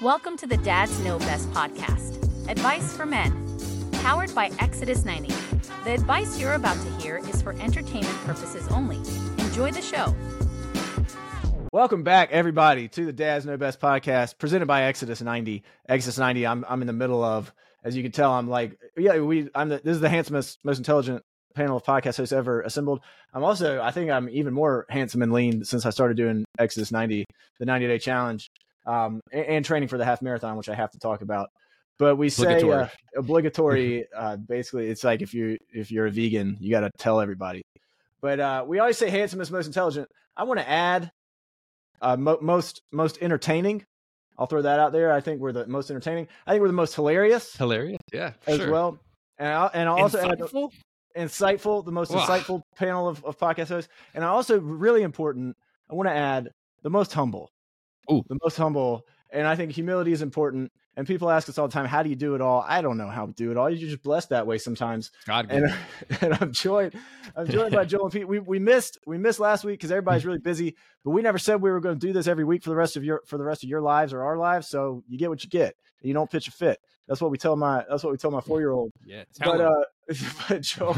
[0.00, 3.32] Welcome to the Dads Know Best podcast Advice for Men,
[3.94, 5.34] powered by Exodus 90.
[5.82, 8.98] The advice you're about to hear is for entertainment purposes only.
[9.38, 10.14] Enjoy the show.
[11.72, 15.64] Welcome back, everybody, to the Dads Know Best podcast presented by Exodus 90.
[15.88, 17.52] Exodus 90, I'm, I'm in the middle of,
[17.82, 20.78] as you can tell, I'm like, yeah, we, I'm the, this is the handsomest, most
[20.78, 21.24] intelligent
[21.56, 23.00] panel of podcast hosts ever assembled.
[23.34, 26.92] I'm also, I think I'm even more handsome and lean since I started doing Exodus
[26.92, 27.24] 90,
[27.58, 28.48] the 90 day challenge,
[28.88, 31.50] um, and, and, training for the half marathon, which I have to talk about.
[31.98, 32.82] But we say obligatory.
[32.82, 36.90] Uh, obligatory uh, basically, it's like if you if you're a vegan, you got to
[36.98, 37.62] tell everybody.
[38.20, 40.08] But uh, we always say handsome is most intelligent.
[40.36, 41.10] I want to add
[42.00, 43.84] uh, mo- most most entertaining.
[44.38, 45.12] I'll throw that out there.
[45.12, 46.28] I think we're the most entertaining.
[46.46, 47.56] I think we're the most hilarious.
[47.56, 48.70] Hilarious, yeah, as sure.
[48.70, 48.98] well.
[49.38, 50.70] And I, and I'll also insightful,
[51.16, 53.90] add, insightful, the most insightful panel of, of podcast hosts.
[54.14, 55.56] And I also really important.
[55.90, 56.50] I want to add
[56.82, 57.50] the most humble.
[58.10, 58.24] Ooh.
[58.28, 59.06] the most humble.
[59.30, 60.72] And I think humility is important.
[60.96, 62.64] And people ask us all the time, how do you do it all?
[62.66, 63.70] I don't know how to do it all.
[63.70, 65.12] You're just blessed that way sometimes.
[65.26, 65.72] God, and,
[66.20, 66.94] and I'm joined,
[67.36, 68.26] I'm joined by Joel and Pete.
[68.26, 71.62] We, we missed, we missed last week because everybody's really busy, but we never said
[71.62, 73.44] we were going to do this every week for the rest of your, for the
[73.44, 74.66] rest of your lives or our lives.
[74.66, 75.76] So you get what you get.
[76.02, 76.78] You don't pitch a fit.
[77.08, 78.92] That's what we tell my, that's what we tell my four-year-old.
[79.04, 79.24] Yeah.
[79.40, 79.84] But, uh,
[80.48, 80.96] but Joel,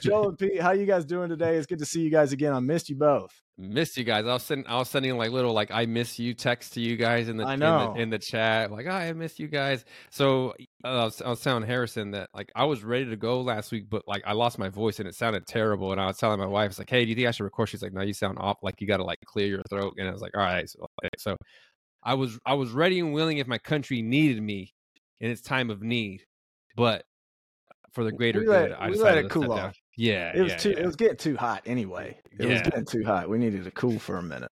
[0.00, 1.56] Joel and Pete, how you guys doing today?
[1.56, 2.52] It's good to see you guys again.
[2.52, 3.30] I missed you both.
[3.58, 4.24] Missed you guys.
[4.24, 6.96] I was sending I was sending like little like I miss you text to you
[6.96, 7.90] guys in the I know.
[7.90, 9.84] in the, in the chat like oh, I miss you guys.
[10.10, 13.42] So uh, I, was, I was telling Harrison that like I was ready to go
[13.42, 15.92] last week, but like I lost my voice and it sounded terrible.
[15.92, 17.68] And I was telling my wife, it's like, hey, do you think I should record?
[17.68, 18.56] She's like, no, you sound off.
[18.62, 19.94] Like you got to like clear your throat.
[19.98, 20.68] And I was like, all right.
[20.68, 20.86] So,
[21.18, 21.36] so
[22.02, 24.72] I was I was ready and willing if my country needed me
[25.22, 26.24] in its time of need,
[26.76, 27.04] but
[27.92, 29.58] for the greater we good, I we decided let it to cool off.
[29.58, 29.72] down.
[29.96, 30.70] Yeah, It was yeah, too.
[30.72, 30.80] yeah.
[30.80, 32.18] It was getting too hot anyway.
[32.38, 33.28] It was getting too hot.
[33.28, 34.50] We needed to cool for a minute.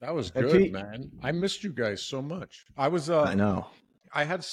[0.00, 0.72] That was good, Pete.
[0.72, 1.10] man.
[1.22, 2.64] I missed you guys so much.
[2.76, 3.66] I was uh I know.
[4.12, 4.44] I had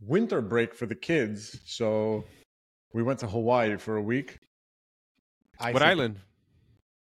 [0.00, 2.24] winter break for the kids, so
[2.92, 4.38] we went to Hawaii for a week.
[5.58, 6.16] I What island?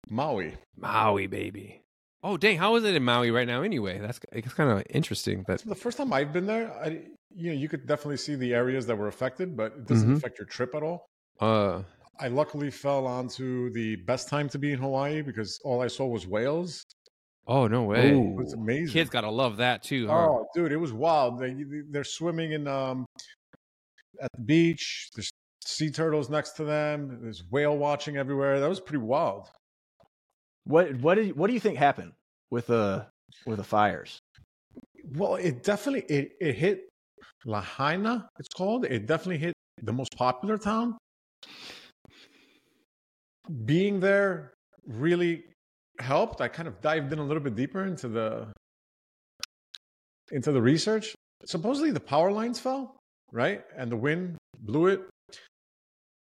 [0.09, 0.55] Maui.
[0.77, 1.81] Maui, baby.
[2.23, 2.57] Oh, dang!
[2.57, 3.61] How is it in Maui right now?
[3.61, 5.39] Anyway, that's it's kind of interesting.
[5.45, 6.71] But That's the first time I've been there.
[6.73, 7.03] I
[7.35, 10.17] you know, you could definitely see the areas that were affected, but it doesn't Mhm.
[10.17, 11.05] affect your trip at all.
[11.39, 11.83] uh,
[12.19, 16.07] I luckily fell onto the best time to be in Hawaii because all I saw
[16.07, 16.83] was whales.
[17.45, 18.11] oh no way!
[18.11, 18.31] Ooh.
[18.31, 18.93] It was amazing.
[18.93, 20.07] Kids gotta love that too.
[20.07, 20.13] Huh?
[20.27, 21.39] Oh, dude, it was wild.
[21.39, 21.55] They
[21.91, 23.05] they're swimming in um
[24.19, 25.09] at the beach.
[25.15, 25.29] There's
[25.63, 27.19] sea turtles next to them.
[27.21, 28.59] There's whale watching everywhere.
[28.59, 29.47] That was pretty wild.
[30.67, 32.11] What what did what do you think happened
[32.51, 33.07] with the
[33.45, 34.19] with the fires?
[35.15, 36.89] Well, it definitely it it hit
[37.45, 38.27] Lahaina.
[38.37, 38.85] It's called.
[38.85, 40.97] It definitely hit the most popular town.
[43.63, 44.53] Being there
[44.85, 45.45] really
[45.99, 46.41] helped.
[46.41, 48.51] I kind of dived in a little bit deeper into the
[50.31, 51.15] into the research.
[51.45, 52.97] Supposedly the power lines fell,
[53.31, 53.63] right?
[53.77, 55.01] And the wind blew it.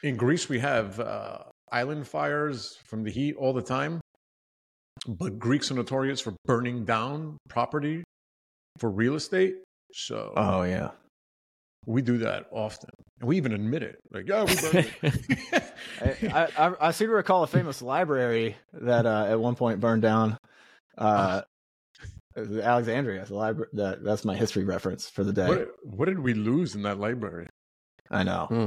[0.03, 1.39] In Greece, we have uh,
[1.73, 4.01] island fires from the heat all the time.
[5.07, 8.05] But Greeks are notorious for burning down property
[8.79, 9.57] for real estate.
[9.93, 10.91] So Oh yeah.
[11.87, 12.91] we do that often.
[13.21, 13.99] And we even admit it.
[14.13, 15.65] Like, yeah, we burned it.
[16.33, 20.03] I, I I seem to recall a famous library that uh, at one point burned
[20.03, 20.37] down.
[20.97, 21.43] Uh,
[22.37, 23.69] Alexandria, the library.
[23.73, 25.49] That that's my history reference for the day.
[25.49, 27.49] what, what did we lose in that library?
[28.11, 28.47] I know.
[28.49, 28.67] Hmm.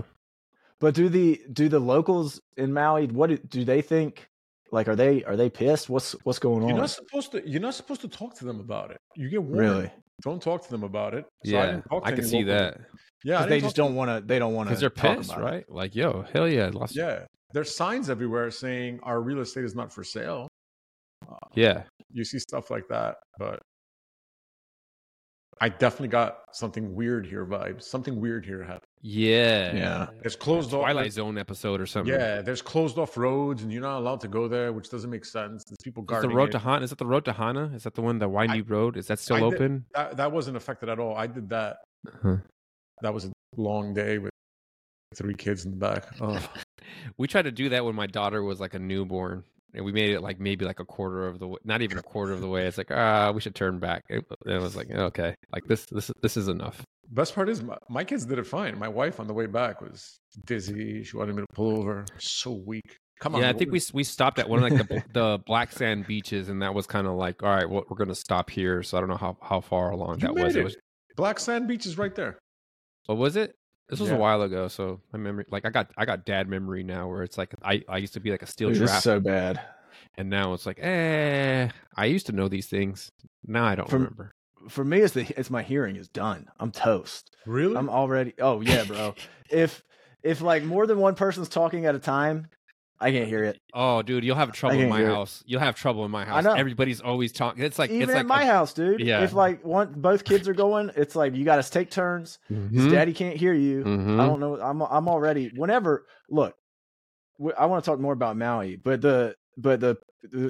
[0.80, 3.08] But do the do the locals in Maui?
[3.08, 4.28] What do, do they think?
[4.71, 5.89] Like, are they are they pissed?
[5.89, 6.69] What's what's going on?
[6.69, 7.47] You're not supposed to.
[7.47, 8.97] You're not supposed to talk to them about it.
[9.15, 9.59] You get warned.
[9.59, 9.91] Really?
[10.23, 11.25] Don't talk to them about it.
[11.45, 12.77] So yeah, didn't talk to I, can see local- that
[13.23, 14.25] Yeah, they just don't want to.
[14.25, 14.69] They don't want to.
[14.71, 15.65] because they're pissed, right?
[15.69, 16.95] Like, yo, hell yeah, I lost.
[16.95, 20.47] Yeah, there's signs everywhere saying our real estate is not for sale.
[21.53, 21.83] yeah.
[22.13, 23.59] You see stuff like that, but
[25.61, 27.83] I definitely got something weird here vibes.
[27.83, 28.81] Something weird here happened.
[29.01, 29.75] Yeah.
[29.75, 30.07] Yeah.
[30.23, 30.81] It's closed off.
[30.81, 32.11] Twilight Zone episode or something.
[32.11, 35.23] Yeah, there's closed off roads, and you're not allowed to go there, which doesn't make
[35.23, 35.63] sense.
[35.63, 36.31] There's people guarding.
[36.31, 36.53] Is the road it.
[36.53, 36.83] to Hana?
[36.83, 37.71] Is that the road to Hana?
[37.75, 38.97] Is that the one, the windy road?
[38.97, 39.86] Is that still I did- open?
[39.94, 41.15] that, that wasn't affected at all.
[41.15, 41.77] I did that.
[42.24, 42.38] Huh.
[43.01, 44.31] That was a long day with
[45.15, 46.06] three kids in the back.
[46.19, 46.39] Oh,
[47.18, 50.12] We tried to do that when my daughter was like a newborn, and we made
[50.12, 52.47] it like maybe like a quarter of the way, not even a quarter of the
[52.47, 52.65] way.
[52.65, 54.03] It's like ah, we should turn back.
[54.09, 56.83] And it was like okay, like this, this, this is enough.
[57.09, 58.77] best part is my, my kids did it fine.
[58.77, 61.03] My wife on the way back was dizzy.
[61.03, 62.06] She wanted me to pull over.
[62.19, 62.97] So weak.
[63.19, 63.41] Come on.
[63.41, 66.50] yeah, I think we we stopped at one of like the the black sand beaches,
[66.50, 68.81] and that was kind of like all right, well, we're gonna stop here.
[68.81, 70.56] So I don't know how how far along You that was.
[70.56, 70.59] it.
[70.59, 70.75] It was
[71.15, 72.39] Black Sand Beach is right there.
[73.06, 73.53] what was it?
[73.91, 74.15] This was Yeah.
[74.15, 77.21] a while ago, so my memory, like I got I got dad memory now, where
[77.21, 79.61] it's like I I used to be like a steel Dude, this trap, so bad.
[80.17, 83.11] and now it's like eh, I used to know these things.
[83.45, 84.33] Now I don't From- remember.
[84.69, 86.47] for me, it's the it's my hearing is done.
[86.59, 87.35] I'm toast.
[87.45, 87.75] Really?
[87.75, 88.33] I'm already.
[88.39, 89.13] Oh yeah, bro.
[89.51, 89.83] if
[90.23, 92.47] if like more than one person's talking at a time,
[93.01, 93.59] I can't hear it.
[93.74, 95.13] Oh, dude, you'll have trouble in my hear it.
[95.13, 95.44] house.
[95.45, 96.38] You'll have trouble in my house.
[96.38, 96.53] I know.
[96.53, 97.63] Everybody's always talking.
[97.63, 99.00] It's like Even it's like my house, dude.
[99.01, 99.24] Yeah.
[99.24, 102.38] If like one both kids are going, it's like you got to take turns.
[102.51, 102.92] Mhm.
[102.92, 103.83] Daddy can't hear you.
[103.83, 104.19] Mhm.
[104.21, 104.56] I don't know.
[104.62, 105.51] I'm I'm already.
[105.56, 106.56] Whenever look,
[107.57, 109.98] I want to talk more about Maui, but the but the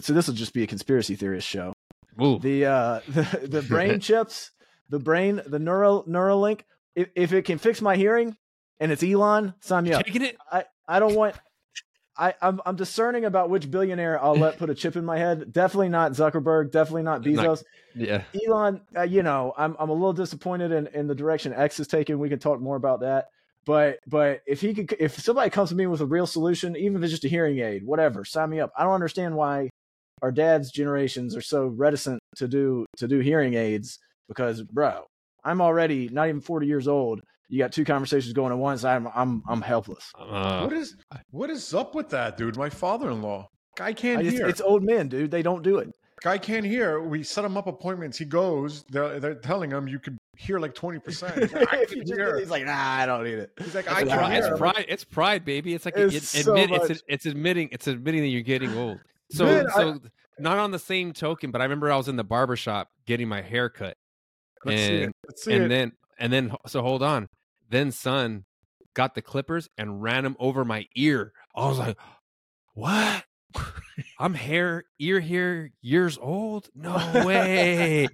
[0.02, 1.74] so this will just be a conspiracy theorist show.
[2.22, 2.38] Ooh.
[2.40, 4.52] The uh the, the brain chips,
[4.90, 6.62] the brain, the neural Neuralink.
[6.96, 8.36] If if it can fix my hearing,
[8.82, 10.04] and it's Elon, sign me up.
[10.06, 10.38] Taking it?
[10.52, 11.36] I I don't want.
[12.18, 15.52] I, I'm I'm discerning about which billionaire I'll let put a chip in my head.
[15.52, 16.72] Definitely not Zuckerberg.
[16.72, 17.64] Definitely not Not- Bezos.
[17.96, 18.24] Yeah.
[18.46, 21.88] Elon, uh, you know, I'm I'm a little disappointed in, in the direction X is
[21.88, 22.20] taking.
[22.20, 23.28] We can talk more about that.
[23.66, 26.98] But but if he could, if somebody comes to me with a real solution, even
[26.98, 28.72] if it's just a hearing aid, whatever, sign me up.
[28.78, 29.70] I don't understand why
[30.22, 35.06] our dad's generations are so reticent to do to do hearing aids because, bro,
[35.44, 37.22] I'm already not even 40 years old.
[37.52, 38.84] You got two conversations going at once.
[38.86, 40.10] I'm I'm I'm helpless.
[40.18, 40.96] Uh, what is
[41.32, 42.56] what is up with that, dude?
[42.56, 44.48] My father-in-law, guy can't I just- hear.
[44.48, 45.32] it's old men, dude.
[45.32, 45.90] They don't do it.
[46.24, 47.02] guy can't hear.
[47.02, 48.18] We set him up appointments.
[48.18, 48.84] He goes.
[48.90, 51.38] They're, they're telling him you could hear like twenty percent.
[51.38, 52.40] He's like, I If can you just- hear.
[52.40, 53.52] he's like, nah, I don't need it.
[53.60, 54.86] He's like, That's I it's, can pride, it's pride.
[54.88, 55.74] It's pride, baby.
[55.74, 59.00] It's like It's it, so admit it's it's admitting it's admitting that you're getting old.
[59.34, 60.00] So Man, I- so
[60.40, 63.28] not on the same token, but I remember I was in the barber shop getting
[63.28, 63.94] my hair cut,
[64.66, 65.04] Let's see it.
[65.04, 65.68] and Let's see and it.
[65.70, 67.28] then and then so hold on,
[67.72, 68.46] then son
[68.94, 71.34] got the clippers and ran them over my ear.
[71.56, 71.98] I was like,
[72.74, 73.24] what?
[74.18, 76.70] I'm hair ear here, years old?
[76.74, 76.94] No
[77.26, 78.08] way.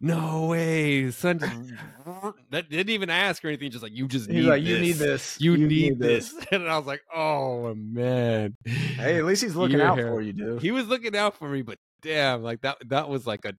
[0.00, 1.10] no way.
[1.10, 1.38] Son
[2.50, 4.70] that didn't even ask or anything, just like you just need like, this.
[4.70, 5.40] you need this.
[5.40, 6.34] You, need, this.
[6.52, 8.56] And I was like, oh man.
[8.64, 10.08] Hey, at least he's looking Ear out hair.
[10.08, 10.62] for you, dude.
[10.62, 13.52] He was looking out for me, but damn, like that that was like a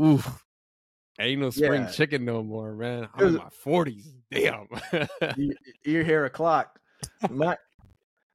[0.00, 0.42] oof.
[1.18, 1.90] Ain't no spring Yeah.
[1.90, 3.08] chicken no more, man.
[3.14, 4.10] I'm in my forties.
[4.30, 4.66] Damn.
[5.36, 5.54] you,
[5.84, 6.78] you hear a clock.
[7.30, 7.56] My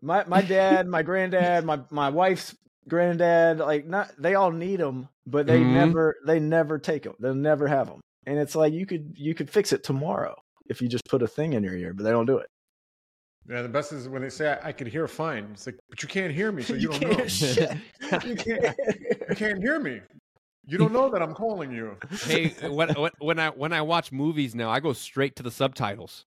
[0.01, 2.55] my my dad, my granddad, my my wife's
[2.87, 5.71] granddad, like not they all need them, but they Mhm.
[5.73, 7.15] never they never take them.
[7.19, 8.01] They'll never have them.
[8.27, 10.35] And it's like you could you could fix it tomorrow
[10.67, 12.47] if you just put a thing in your ear, but they don't do it.
[13.47, 15.49] Yeah, the best is when they say I, I could hear fine.
[15.53, 17.27] It's like, but you can't hear me, so you, don't can't know.
[17.27, 17.71] shit.
[18.25, 18.75] You can't.
[19.29, 20.01] You can't hear me.
[20.67, 21.97] You don't know that I'm calling you.
[22.23, 25.51] hey, when, when when I when I watch movies now, I go straight to the
[25.51, 26.25] subtitles.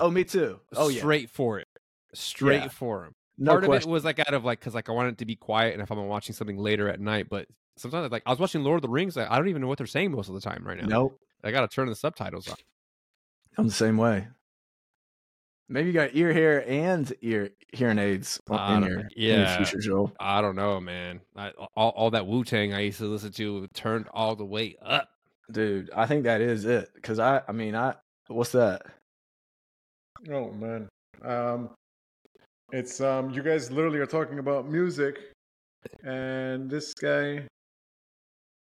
[0.00, 0.60] oh, me too.
[0.76, 1.68] Oh yeah, straight for it,
[2.14, 2.68] straight Yeah.
[2.68, 3.14] for them.
[3.38, 3.88] no Part question.
[3.88, 5.72] of it was like out of like because like I wanted it to be quiet,
[5.74, 7.46] and if I'm watching something later at night, but
[7.76, 9.78] sometimes like I was watching Lord of the Rings, I, I don't even know what
[9.78, 10.86] they're saying most of the time right now.
[10.86, 12.56] Nope, I got to turn the subtitles on.
[13.56, 14.28] I'm the same way.
[15.68, 19.58] Maybe you got ear hair and ear hearing aids I in don't- your in yeah.
[19.58, 20.12] your future, Joel.
[20.18, 21.20] I don't know, man.
[21.36, 24.76] I, all, all that Wu Tang I used to listen to turned all the way
[24.82, 25.10] up.
[25.50, 26.90] Dude, I think that is it.
[27.02, 27.94] Cause I, I mean, I,
[28.28, 28.82] what's that?
[30.30, 30.88] Oh man.
[31.22, 31.70] Um,
[32.72, 35.18] it's um, you guys literally are talking about music,
[36.04, 37.46] and this guy.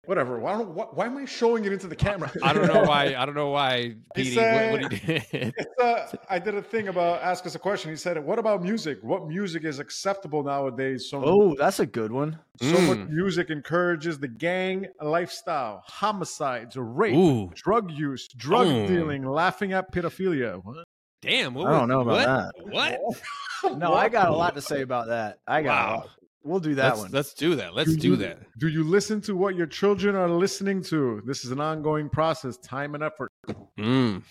[0.05, 0.39] Whatever.
[0.39, 0.69] Why don't?
[0.69, 2.31] Why, why am I showing it into the camera?
[2.43, 3.15] I don't know why.
[3.15, 3.95] I don't know why.
[4.15, 5.53] He said, what, what he did.
[5.57, 7.89] It's, uh, I did a thing about ask us a question.
[7.91, 8.99] He said, "What about music?
[9.01, 12.39] What music is acceptable nowadays?" So, Oh, that's a good one.
[12.61, 12.87] so Mm.
[12.87, 18.87] much music encourages the gang lifestyle, homicides, rape, Ooh, drug use, drug Mm.
[18.87, 20.61] dealing, laughing at pedophilia.
[20.63, 20.85] What?
[21.21, 21.53] damn!
[21.55, 22.99] What I don't was- know about what?
[23.01, 23.21] What?
[23.79, 25.39] No, I got a lot to say about that.
[25.47, 26.05] I got a Wow.
[26.45, 26.49] Lot.
[26.51, 27.11] We'll do that let's, one.
[27.11, 27.73] let's do that.
[27.75, 28.39] Let's Do do you- that.
[28.59, 31.21] Do you listen to what your children are listening to?
[31.25, 33.31] This is an ongoing process, time and effort.
[33.79, 34.23] Mm.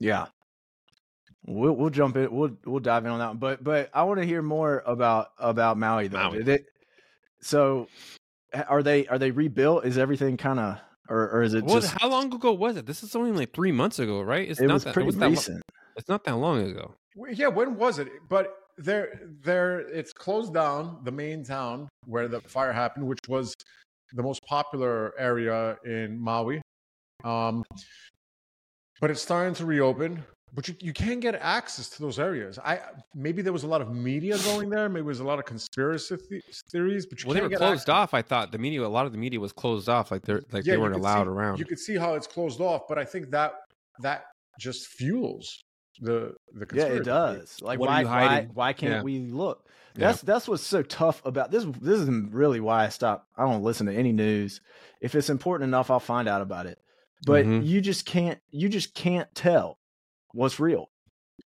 [0.00, 0.26] Yeah.
[1.44, 2.30] We'll we'll jump in.
[2.34, 3.28] We'll we'll dive in on that.
[3.28, 3.38] One.
[3.38, 6.18] But but I want to hear more about about Maui though.
[6.30, 6.38] Maui.
[6.38, 6.66] Did it?
[7.40, 7.88] So,
[8.68, 9.84] are they are they rebuilt?
[9.84, 10.78] Is everything kind of
[11.08, 11.82] or or is it What?
[11.82, 11.94] just?
[12.00, 12.86] How long ago was it?
[12.86, 14.48] This is only like three months ago, right?
[14.48, 14.94] It's It not was that.
[14.94, 15.62] pretty it was that recent.
[15.96, 16.94] it's not that long ago.
[17.32, 18.08] Yeah, when was it?
[18.28, 21.00] But there, there, it's closed down.
[21.04, 23.54] The main town where the fire happened, which was
[24.12, 26.60] the most popular area in Maui.
[27.24, 27.64] Um,
[29.00, 30.22] but it's starting to reopen.
[30.54, 32.58] But you, you can't get access to those areas.
[32.58, 32.80] I
[33.14, 34.86] maybe there was a lot of media going there.
[34.90, 37.06] Maybe there was a lot of conspiracy the- theories.
[37.06, 37.88] But you Well, they were closed access.
[37.88, 38.12] off.
[38.12, 40.10] I thought the media, a lot of the media was closed off.
[40.10, 41.58] Like they're like Yeah, they weren't allowed see- around.
[41.58, 43.54] You could see how it's closed off, but I think that
[44.00, 44.26] that
[44.60, 45.62] just fuels
[46.00, 47.60] the the Yeah, it does.
[47.60, 48.50] Like What are why you why hiding?
[48.54, 49.02] why can't Yeah.
[49.02, 49.68] we look?
[49.94, 50.06] Yeah.
[50.08, 51.64] That's that's what's so tough about this.
[51.80, 53.26] This is really why I stop.
[53.36, 54.60] I don't listen to any news.
[55.00, 56.78] If it's important enough, I'll find out about it.
[57.26, 57.64] But Mhm.
[57.66, 58.40] you just can't.
[58.50, 59.78] You just can't tell
[60.32, 60.90] what's real.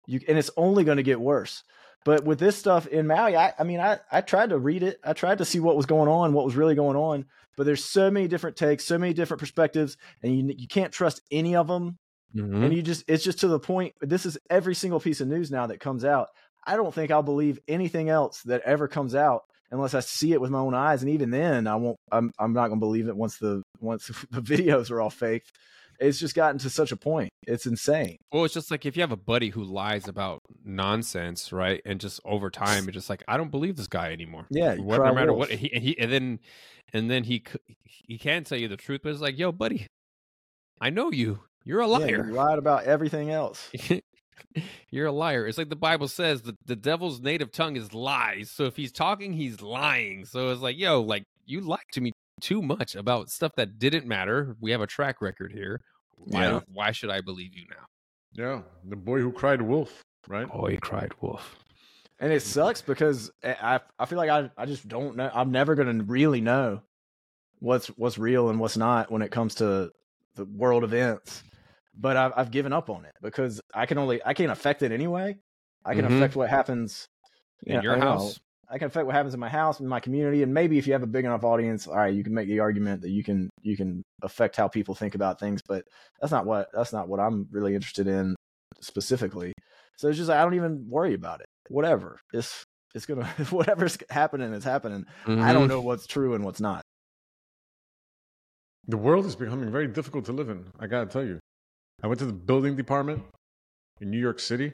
[0.06, 1.62] You and it's only going to get worse
[2.04, 5.00] But with this stuff in Maui, I, I mean, I, I tried to read it.
[5.02, 7.24] I tried to see what was going on, what was really going on.
[7.56, 11.20] But there's so many different takes, so many different perspectives, and you you can't trust
[11.32, 11.98] any of them.
[12.34, 12.64] Mhm.
[12.64, 13.94] And you just it's just to the point.
[14.00, 16.28] This is every single piece of news now that comes out.
[16.66, 20.40] I don't think I'll believe anything else that ever comes out unless I see it
[20.40, 21.02] with my own eyes.
[21.02, 21.96] And even then, I won't.
[22.10, 25.52] I'm I'm not going to believe it once the once the videos are all faked.
[25.98, 27.30] It's just gotten to such a point.
[27.46, 28.18] It's insane.
[28.30, 31.80] Well, it's just like if you have a buddy who lies about nonsense, right?
[31.86, 34.46] And just over time, it's just like I don't believe this guy anymore.
[34.50, 35.48] Yeah, what, no matter wolf.
[35.48, 36.40] what, he, and he and then
[36.92, 37.42] and then he
[37.84, 39.86] he can tell you the truth, but it's like, yo, buddy,
[40.80, 41.40] I know you.
[41.66, 42.26] You're a Yeah, liar.
[42.28, 43.70] you lied about everything else.
[44.90, 45.46] You're a liar.
[45.46, 48.50] It's like the Bible says the, the devil's native tongue is lies.
[48.50, 50.24] So if he's talking, he's lying.
[50.24, 54.06] So it's like, yo, like you lied to me too much about stuff that didn't
[54.06, 54.56] matter.
[54.60, 55.80] We have a track record here.
[56.16, 56.60] Why Yeah.
[56.72, 57.84] why should I believe you now?
[58.32, 60.46] Yeah, the boy who cried wolf, right?
[60.52, 61.56] Oh, he cried wolf.
[62.20, 62.48] And it mm-hmm.
[62.48, 65.30] sucks because I I- I feel like I I just don't know.
[65.34, 66.80] I'm never gonna really know
[67.58, 69.90] what's what's real and what's not when it comes to
[70.36, 71.42] the world events.
[71.98, 74.92] But I've I've given up on it because I can only I can't affect it
[74.92, 75.38] anyway.
[75.84, 76.16] I can Mhm.
[76.16, 77.06] affect what happens
[77.66, 78.06] In yeah, your I know.
[78.14, 78.38] house.
[78.68, 80.92] I can affect what happens in my house, in my community, and maybe if you
[80.92, 83.48] have a big enough audience, all right, you can make the argument that you can
[83.62, 85.60] you can affect how people think about things.
[85.66, 85.84] But
[86.20, 88.34] that's not what that's not what I'm really interested in
[88.80, 89.52] specifically.
[89.96, 91.46] So it's just I don't even worry about it.
[91.68, 95.06] Whatever, it's it's gonna whatever's happening is happening.
[95.26, 95.52] I Mhm.
[95.54, 96.82] don't know what's true and what's not.
[98.88, 100.66] The world is becoming very difficult to live in.
[100.78, 101.38] I gotta tell you.
[102.02, 103.22] I went to the building department
[104.00, 104.72] in New York City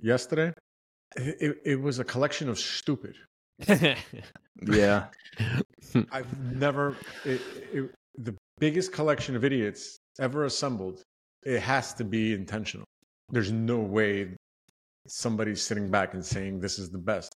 [0.00, 0.52] yesterday.
[1.16, 3.14] It, it, was a collection of stupid.
[4.66, 5.06] Yeah,
[6.12, 7.40] I've never it,
[7.72, 11.02] it, the biggest collection of idiots ever assembled.
[11.42, 12.86] It has to be intentional.
[13.30, 14.36] There's no way
[15.06, 17.34] somebody's sitting back and saying this is the best.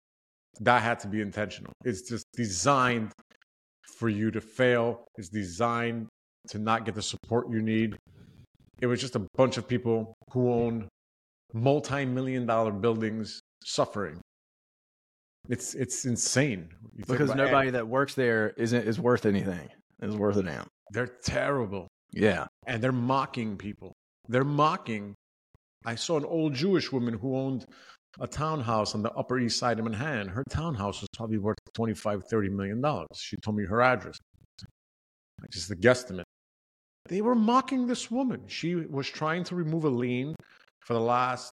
[0.60, 1.74] That had to be intentional.
[1.84, 3.12] It's just designed
[3.98, 5.06] for you to fail.
[5.18, 6.08] It's designed
[6.50, 7.98] to not get the support you need.
[8.82, 10.88] It was just a bunch of people who own
[11.54, 14.20] multi-million dollar buildings suffering.
[15.48, 16.70] It's it's insane.
[16.96, 19.70] You because nobody that works there isn't is worth anything.
[20.02, 20.68] Is worth a damn.
[20.92, 21.88] They're terrible.
[22.12, 23.94] Yeah, And they're mocking people.
[24.30, 25.16] They're mocking.
[25.86, 27.66] I saw an old Jewish woman who owned
[28.20, 30.30] a townhouse on the Upper East Side of Manhattan.
[30.30, 33.08] Her townhouse was probably worth 25, 30 million dollars.
[33.16, 34.18] She told me her address.
[35.52, 36.24] Just a guesstimate.
[37.08, 38.44] They were mocking this woman.
[38.48, 40.36] She was trying to remove a lien
[40.82, 41.52] for the last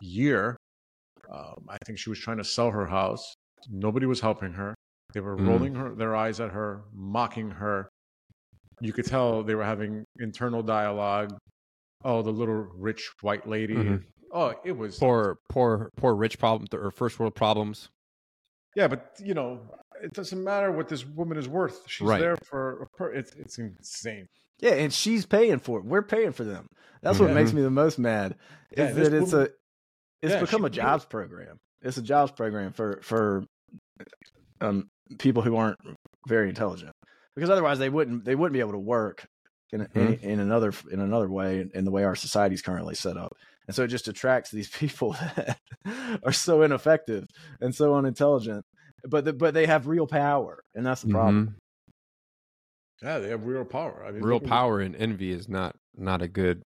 [0.00, 0.56] year.
[1.30, 3.34] Um, I think she was trying to sell her house.
[3.68, 4.74] Nobody was helping her.
[5.12, 5.48] They were Mm.
[5.48, 7.88] rolling her, their eyes at her, mocking her.
[8.80, 11.36] You could tell they were having internal dialogue.
[12.04, 13.74] Oh, the little rich white lady.
[13.74, 14.04] Mhm.
[14.32, 17.88] Oh, it was poor, poor, poor rich problem or first world problems.
[18.74, 21.88] Yeah, but you know, it doesn't matter what this woman is worth.
[21.88, 22.20] She's Right.
[22.20, 24.28] there for a per- it's it's insane.
[24.60, 25.84] Yeah, and she's paying for it.
[25.84, 26.66] We're paying for them.
[27.02, 27.34] That's what Yeah.
[27.34, 28.36] makes me the most mad.
[28.72, 29.48] Is this that it's a
[30.22, 31.58] it's Yeah, become a jobs program.
[31.82, 33.44] It's a jobs program for for
[34.60, 35.78] um people who aren't
[36.26, 36.92] very intelligent
[37.34, 39.26] because otherwise they wouldn't they wouldn't be able to work
[39.72, 40.22] in in, Mhm.
[40.22, 43.32] in another in another way in, in the way our society's currently set up.
[43.66, 45.58] And so it just attracts these people that
[46.24, 47.26] are so ineffective
[47.60, 48.64] and so unintelligent,
[49.04, 51.56] but the, but they have real power, and that's the problem.
[53.02, 54.04] Yeah, they have real power.
[54.06, 56.62] I mean, Real power and envy is not not a good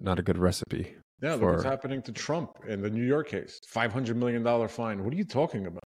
[0.00, 0.94] not a good recipe.
[1.20, 3.60] Yeah, look what's happening to Trump in the New York case.
[3.68, 5.04] Five hundred million dollar fine.
[5.04, 5.82] What are you talking about?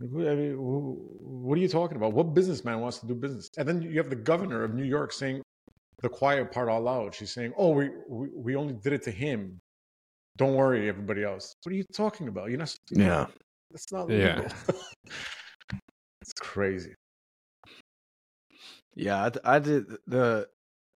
[0.00, 2.12] I mean, what are you talking about?
[2.12, 3.48] What businessman wants to do business?
[3.58, 5.42] And then you have the governor of New York saying
[6.02, 7.14] the quiet part out loud.
[7.14, 9.58] She's saying, "Oh, we we, we only did it to him.
[10.36, 12.50] Don't worry, everybody else." What are you talking about?
[12.50, 12.76] You're not.
[12.90, 13.26] Yeah.
[13.70, 14.08] that's not.
[14.08, 14.36] Yeah.
[14.36, 14.52] legal.
[16.22, 16.94] it's crazy.
[18.98, 20.48] Yeah, I, I did the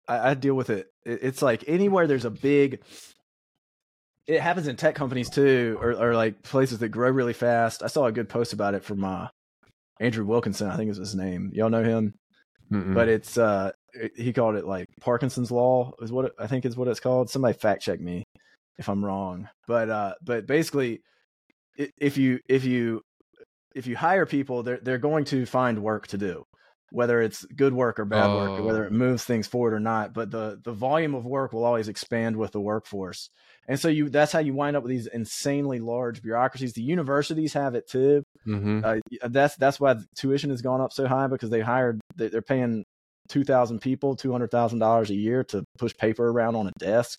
[0.06, 0.86] I, I deal with it.
[1.04, 1.20] it.
[1.22, 2.80] It's like anywhere there's a big.
[4.26, 7.82] It happens in tech companies too, or, or like places that grow really fast.
[7.82, 9.28] I saw a good post about it from uh,
[10.00, 10.70] Andrew Wilkinson.
[10.70, 11.50] I think is his name.
[11.54, 12.14] Y'all know him,
[12.70, 12.94] Mm-mm.
[12.94, 13.72] but it's uh
[14.16, 17.30] he called it like Parkinson's law is what it, I think is what it's called.
[17.30, 18.24] Somebody fact check me
[18.78, 19.48] if I'm wrong.
[19.66, 21.00] But uh, but basically,
[21.76, 23.02] if you if you
[23.74, 26.44] if you hire people, they're they're going to find work to do,
[26.90, 28.96] whether it's good work or bad work, or whether it Oh.
[28.96, 30.14] moves things forward or not.
[30.14, 33.30] But the the volume of work will always expand with the workforce,
[33.68, 36.72] and so you that's how you wind up with these insanely large bureaucracies.
[36.72, 38.22] The universities have it too.
[38.46, 38.84] Mhm.
[38.84, 42.42] Uh, that's that's why tuition has gone up so high because they hired they- they're
[42.42, 42.84] paying
[43.28, 46.72] two thousand people two hundred thousand dollars a year to push paper around on a
[46.78, 47.18] desk,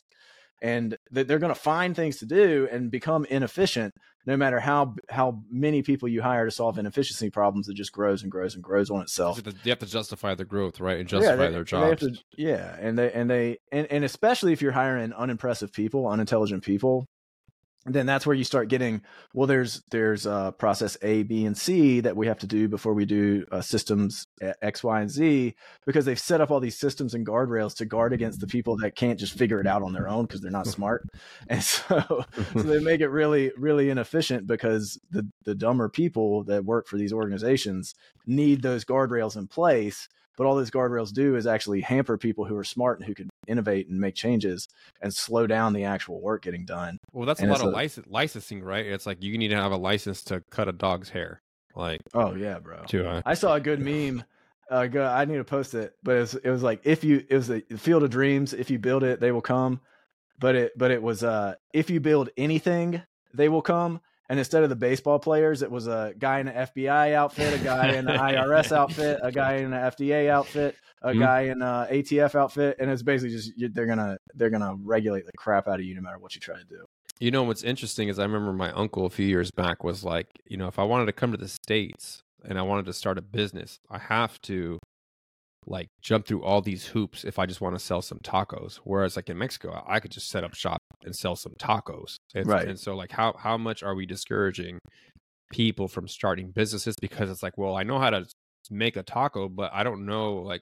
[0.62, 3.94] and they're going to find things to do and become inefficient
[4.30, 8.22] no matter how how many people you hire to solve inefficiency problems it just grows
[8.22, 9.42] and grows and grows on itself.
[9.64, 11.00] You have to justify their growth right?
[11.00, 12.02] And justify yeah, they, their jobs.
[12.02, 16.64] to, yeah and they and they and, and especially if you're hiring unimpressive people unintelligent
[16.64, 17.08] people
[17.94, 19.02] then that's where you start getting
[19.34, 22.94] well there's there's uh, process a b and c that we have to do before
[22.94, 24.28] we do uh, systems
[24.62, 25.56] x y and z
[25.86, 28.96] because they've set up all these systems and guardrails to guard against the people that
[28.96, 31.08] can't just figure it out on their own because they're not smart.
[31.48, 36.66] And so so they make it really really inefficient because the the dumber people that
[36.66, 41.46] work for these organizations need those guardrails in place but all those guardrails do is
[41.46, 44.68] actually hamper people who are smart and who can innovate and make changes
[45.02, 46.98] and slow down the actual work getting done.
[47.12, 48.86] Well, that's and a lot of a, license, licensing, right?
[48.86, 51.42] It's like you need to have a license to cut a dog's hair.
[51.76, 52.84] Like, oh yeah, bro.
[52.92, 53.22] High.
[53.26, 54.24] I saw a good meme.
[54.70, 57.26] Uh, go, I need to post it, but it was, it was like if you
[57.28, 58.54] it was the field of dreams.
[58.54, 59.82] If you build it, they will come.
[60.40, 63.02] But it but it was uh if you build anything,
[63.34, 64.02] they will come.
[64.30, 67.64] And instead of the baseball players, it was a guy in an FBI outfit, a
[67.64, 71.20] guy in an IRS outfit, a guy in an FDA outfit, a mm-hmm.
[71.20, 75.32] guy in an ATF outfit, and it's basically just they're gonna they're gonna regulate the
[75.38, 76.86] crap out of you no matter what you try to do.
[77.20, 80.28] You know what's interesting is I remember my uncle a few years back was like,
[80.46, 83.18] you know, if I wanted to come to the states and I wanted to start
[83.18, 84.80] a business, I have to
[85.70, 88.80] like jump through all these hoops if I just want to sell some tacos.
[88.84, 92.16] Whereas like in Mexico, I could just set up shop and sell some tacos.
[92.34, 92.68] And, right.
[92.68, 94.80] And so like how how much are we discouraging
[95.52, 98.26] people from starting businesses because it's like, well, I know how to
[98.70, 100.62] make a taco, but I don't know like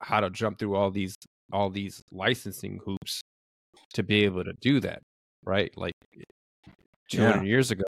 [0.00, 1.14] how to jump through all these
[1.52, 3.22] all these licensing hoops
[3.94, 5.02] to be able to do that.
[5.44, 5.72] Right.
[5.76, 5.94] Like
[7.10, 7.42] 200 yeah.
[7.42, 7.84] years ago,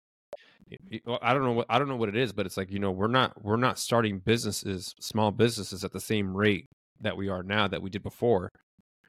[1.21, 2.91] I don't know what I don't know what it is, but it's like you know
[2.91, 6.67] we're not we're not starting businesses, small businesses at the same rate
[7.01, 8.51] that we are now that we did before,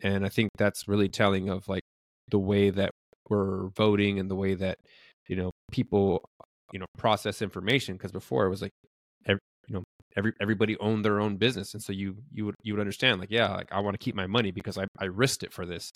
[0.01, 1.84] and I think that's really telling of like
[2.29, 2.91] the way that
[3.29, 4.77] we're voting and the way that
[5.27, 6.24] you know people
[6.72, 7.96] you know process information.
[7.96, 8.72] Because before it was like
[9.25, 9.84] every, you know
[10.15, 11.74] every everybody owned their own business.
[11.74, 14.15] And so you you would you would understand like yeah like I want to keep
[14.15, 15.91] my money because I I risked it for this.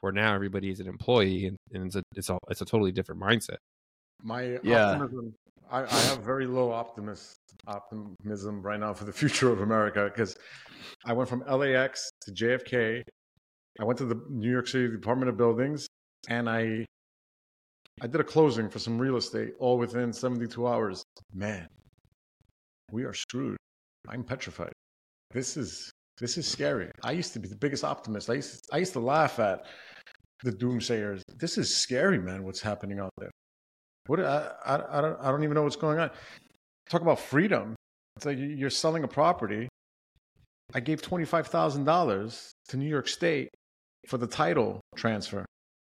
[0.00, 2.92] Where now everybody is an employee and, and it's a it's a it's a totally
[2.92, 3.56] different mindset.
[4.22, 4.92] My yeah.
[4.92, 5.34] optimism,
[5.70, 10.36] I, I have very low optimist optimism right now for the future of America because
[11.04, 13.02] I went from LAX to JFK.
[13.78, 15.86] I went to the New York City Department of Buildings
[16.28, 16.84] and I
[18.02, 21.02] I did a closing for some real estate all within 72 hours.
[21.32, 21.66] Man,
[22.92, 23.56] we are screwed.
[24.08, 24.72] I'm petrified.
[25.30, 26.90] This is this is scary.
[27.02, 28.30] I used to be the biggest optimist.
[28.30, 29.66] I used to, I used to laugh at
[30.42, 31.22] the doomsayers.
[31.36, 32.44] This is scary, man.
[32.44, 33.30] What's happening out there?
[34.06, 36.10] What I, I, I don't I don't even know what's going on.
[36.88, 37.74] Talk about freedom.
[38.16, 39.68] It's like you're selling a property.
[40.74, 43.48] I gave twenty five thousand dollars to New York State
[44.08, 45.44] for the title transfer.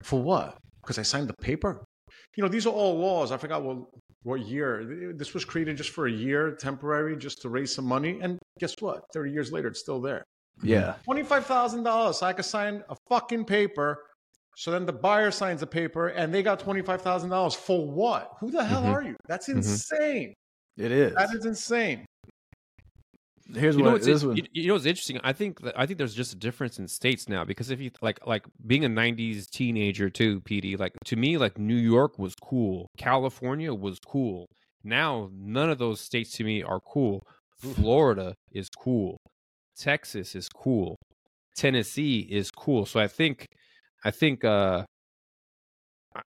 [0.03, 0.57] For what?
[0.83, 1.83] Because I signed the paper.
[2.37, 3.33] You know, these are all laws.
[3.33, 3.79] I forgot what
[4.23, 5.12] what year.
[5.16, 8.18] This was created just for a year, temporary, just to raise some money.
[8.23, 9.05] And guess what?
[9.12, 10.25] Thirty years later, it's still there.
[10.62, 12.18] Yeah, twenty five thousand dollars.
[12.18, 14.05] So I could sign a fucking paper
[14.59, 18.33] so then the buyer signs a paper and they got $25,000 for what?
[18.40, 18.90] Who the hell mm-hmm.
[18.90, 19.14] are you?
[19.29, 19.59] That's mm-hmm.
[19.59, 20.35] insane.
[20.77, 20.85] Mm-hmm.
[20.85, 21.14] It is.
[21.14, 22.05] That is insane.
[23.55, 25.21] Here's you what know what's, you, you know what's interesting.
[25.23, 27.92] I think that I think there's just a difference in states now because if you
[28.03, 30.77] like like being a '90s teenager too, Petey.
[30.77, 34.49] Like to me, like New York was cool, California was cool.
[34.85, 37.23] Now none of those states to me are cool.
[37.57, 39.16] Florida is cool,
[39.79, 40.97] Texas is cool,
[41.57, 42.85] Tennessee is cool.
[42.85, 43.47] So I think
[44.05, 44.85] I think uh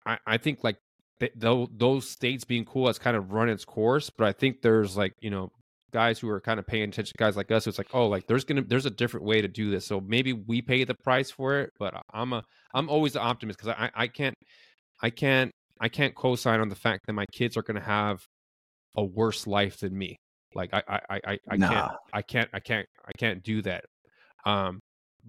[0.06, 0.78] I, I think like
[1.20, 4.98] th- those states being cool has kind of run its course, but I think there's
[4.98, 5.52] like, you know,
[5.92, 8.44] guys who are kind of paying attention, guys like us, it's like, oh, like there's
[8.44, 9.86] gonna there's a different way to do this.
[9.86, 13.60] So maybe we pay the price for it, but I'm a I'm always an optimist
[13.60, 14.36] because I I can't
[15.02, 18.24] I can't I can't co-sign on the fact that my kids are gonna have
[18.96, 20.16] a worse life than me.
[20.54, 21.70] Like I I I, I nah.
[21.70, 23.86] can't I can't I can't I can't do that.
[24.46, 24.80] Um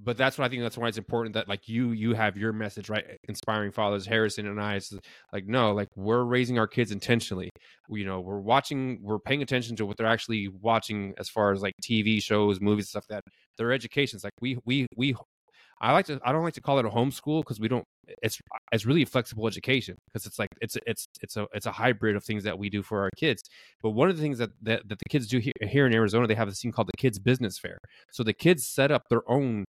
[0.03, 0.63] but that's what I think.
[0.63, 4.07] That's why it's important that like you you have your message right, inspiring fathers.
[4.07, 4.93] Harrison and I, it's
[5.33, 7.51] like no, like we're raising our kids intentionally.
[7.89, 11.61] You know, we're watching, we're paying attention to what they're actually watching as far as
[11.61, 13.25] like TV shows, movies, stuff that
[13.59, 15.15] their education education's like we we we.
[15.83, 16.21] I like to.
[16.23, 17.85] I don't like to call it a homeschool because we don't.
[18.23, 18.39] It's
[18.71, 22.17] it's really a flexible education because it's like it's it's it's a it's a hybrid
[22.17, 23.43] of things that we do for our kids.
[23.83, 26.27] But one of the things that that, that the kids do here, here in Arizona,
[26.27, 27.79] they have this thing called the Kids Business Fair.
[28.13, 29.65] So the kids set up their own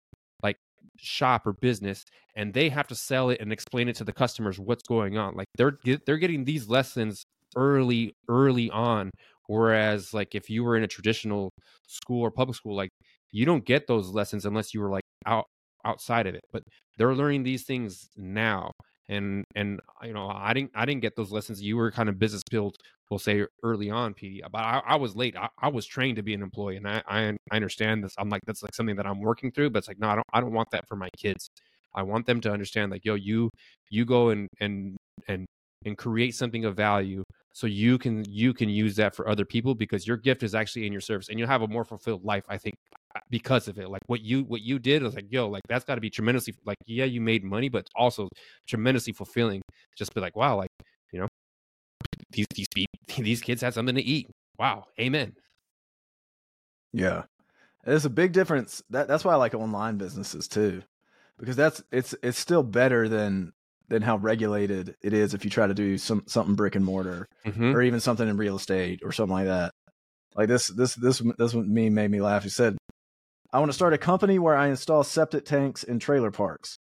[0.98, 4.60] shop or business and they have to sell it and explain it to the customers
[4.60, 9.10] what's going on like they're they're getting these lessons early early on
[9.48, 11.52] whereas like if you were in a traditional
[11.88, 12.90] school or public school like
[13.32, 15.46] you don't get those lessons unless you were like out
[15.86, 16.64] outside of it but
[16.98, 18.72] they're learning these things now
[19.12, 21.62] and and uh, you know i didn't i didn't get those lessons.
[21.62, 22.78] You were kind of business built
[23.10, 25.36] we'll say early on Petey but i, I was late.
[25.36, 28.16] I, I, was trained to be an employee and I, I i understand this.
[28.18, 30.28] I'm like that's like something that i'm working through but it's like no i don't
[30.34, 31.50] i don't want that for my kids.
[31.94, 33.50] I want them to understand like yo you
[33.90, 34.98] you go and and
[35.28, 35.46] and
[35.86, 39.76] and create something of value so you can you can use that for other people
[39.76, 42.46] because your gift is actually in your service and you'll have a more fulfilled life
[42.48, 42.76] i think
[43.30, 45.96] because of it like what you what you did was like yo like that's got
[45.96, 48.28] to be tremendously like yeah you made money but also
[48.68, 49.62] tremendously fulfilling
[49.98, 50.70] just be like wow like
[51.12, 51.28] you know
[52.32, 52.68] these these
[53.18, 54.28] these kids had something to eat
[54.60, 55.34] wow amen
[56.94, 57.24] yeah
[57.86, 60.82] there's a big difference that that's why i like online businesses too
[61.40, 63.52] because that's it's it's still better than
[63.92, 67.28] than how regulated it is if you try to do some something brick and mortar
[67.46, 67.76] mm-hmm.
[67.76, 69.74] or even something in real estate or something like that.
[70.34, 72.44] Like this this this this me made me laugh.
[72.44, 72.78] He said,
[73.54, 76.78] "I want to start a company where I install septic tanks in trailer parks.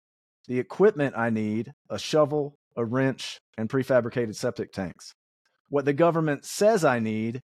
[0.48, 5.12] The equipment I need: a shovel, a wrench, and prefabricated septic tanks.
[5.68, 7.40] What the government says I need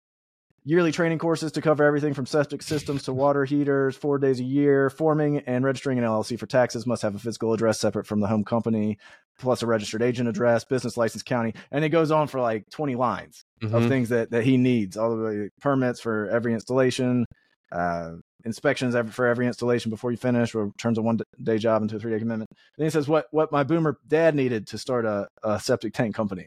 [0.69, 4.45] yearly training courses to cover everything from septic systems to water heaters, four days a
[4.45, 4.91] year.
[4.91, 8.27] Forming and registering an LLC for taxes must have a physical address separate from the
[8.27, 8.99] home company,
[9.39, 12.97] plus a registered agent address, business license, county, and it goes on for like 20
[12.97, 13.75] lines mm-hmm.
[13.75, 14.97] of things that that he needs.
[14.99, 17.25] All the way permits for every installation,
[17.73, 18.13] uh,
[18.45, 21.97] inspections every, for every installation before you finish, or turns a one day job into
[21.97, 22.51] a three day commitment.
[22.77, 26.15] Then he says what what my boomer dad needed to start a, a septic tank
[26.15, 26.47] company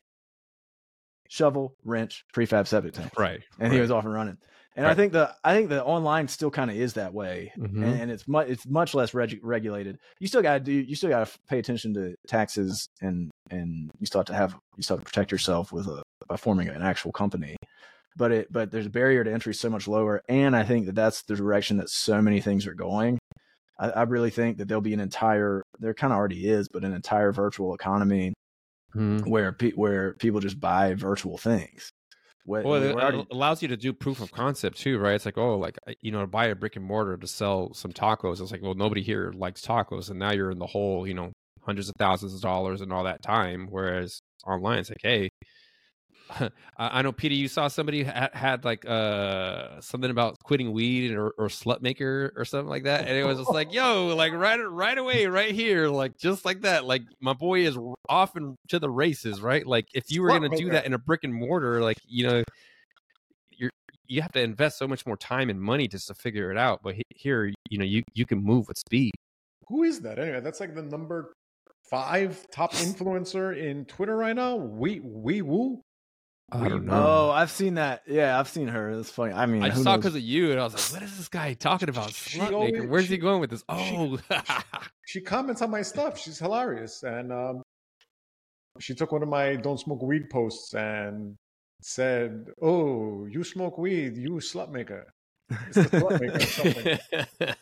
[1.32, 3.18] shovel, wrench, prefab septic tank.
[3.18, 3.42] Right.
[3.58, 3.72] And right.
[3.72, 4.38] he was off and running.
[4.76, 4.92] And right.
[4.92, 7.84] I think the I think the online still kind of is that way, mm-hmm.
[7.84, 9.98] and, and, it's much it's much less reg- regulated.
[10.20, 13.92] You still got to do you still got to pay attention to taxes, and and
[14.00, 16.70] you still have to have you still have to protect yourself with a by forming
[16.70, 17.58] an actual company.
[18.18, 20.96] But it but there's a barrier to entry so much lower, and I think that
[20.96, 23.20] that's the direction that so many things are going.
[23.80, 26.84] I, I really think that there'll be an entire there kind of already is, but
[26.84, 28.34] an entire virtual economy
[28.96, 29.30] mm-hmm.
[29.30, 31.92] where pe- where people just buy virtual things.
[32.44, 33.26] What, well, it already...
[33.32, 35.14] allows you to do proof of concept too, right?
[35.14, 37.94] It's like, oh, like you know, to buy a brick and mortar to sell some
[37.94, 38.42] tacos.
[38.42, 41.32] It's like, well, nobody here likes tacos, and now you're in the whole, you know,
[41.62, 43.68] hundreds of thousands of dollars and all that time.
[43.70, 45.30] Whereas online, it's like, hey,
[46.78, 51.30] I know Peter, you saw somebody had, had like uh something about quitting weed or,
[51.32, 54.58] or slut maker or something like that, and it was just like, yo, like right
[54.58, 57.78] right away, right here, like just like that, like my boy is
[58.10, 59.66] off and to the races, right?
[59.66, 62.44] Like if you were gonna do that in a brick and mortar, like you know,
[63.52, 63.72] you're
[64.08, 66.82] you have to invest so much more time and money just to figure it out.
[66.84, 69.12] But here, you know, you you can move with speed.
[69.68, 70.42] Who is that anyway?
[70.42, 71.34] That's like the number
[71.90, 74.56] five top influencer in Twitter right now.
[74.56, 75.82] We we woo.
[76.52, 76.94] I don't know.
[76.94, 78.04] Oh, I've seen that.
[78.06, 78.90] Yeah, I've seen her.
[78.92, 79.34] It's funny.
[79.34, 81.54] I mean, I saw because of you, and I was like, "What is this guy
[81.54, 82.10] talking about?
[82.10, 84.36] Slut always, Where's she, he going with this?" Oh, she,
[85.08, 86.18] she, comments on my stuff.
[86.18, 87.62] She's hilarious, and um,
[88.80, 91.38] she took one of my "Don't Smoke Weed" posts and
[91.82, 95.14] said, "Oh, you smoke weed, you slut maker."
[95.68, 97.00] It's the slut
[97.40, 97.56] maker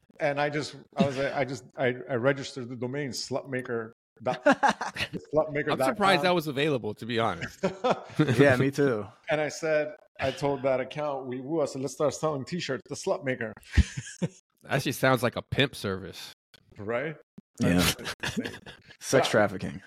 [0.20, 3.92] and I just, I was, I just, I, I registered the domain slutmaker
[4.26, 7.64] I'm surprised that was available, to be honest.
[8.38, 9.06] yeah, me too.
[9.30, 12.82] And I said, I told that account, we woo, I said, let's start selling t-shirts,
[12.88, 13.52] the slut maker.
[14.68, 16.32] Actually sounds like a pimp service.
[16.78, 17.16] Right?
[17.60, 17.84] Yeah.
[19.00, 19.80] Sex trafficking.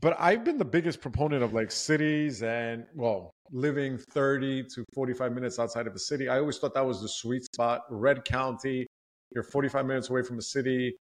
[0.00, 5.32] but I've been the biggest proponent of like cities and, well, living 30 to 45
[5.32, 6.28] minutes outside of a city.
[6.28, 7.82] I always thought that was the sweet spot.
[7.90, 8.86] Red County,
[9.34, 10.96] you're 45 minutes away from a city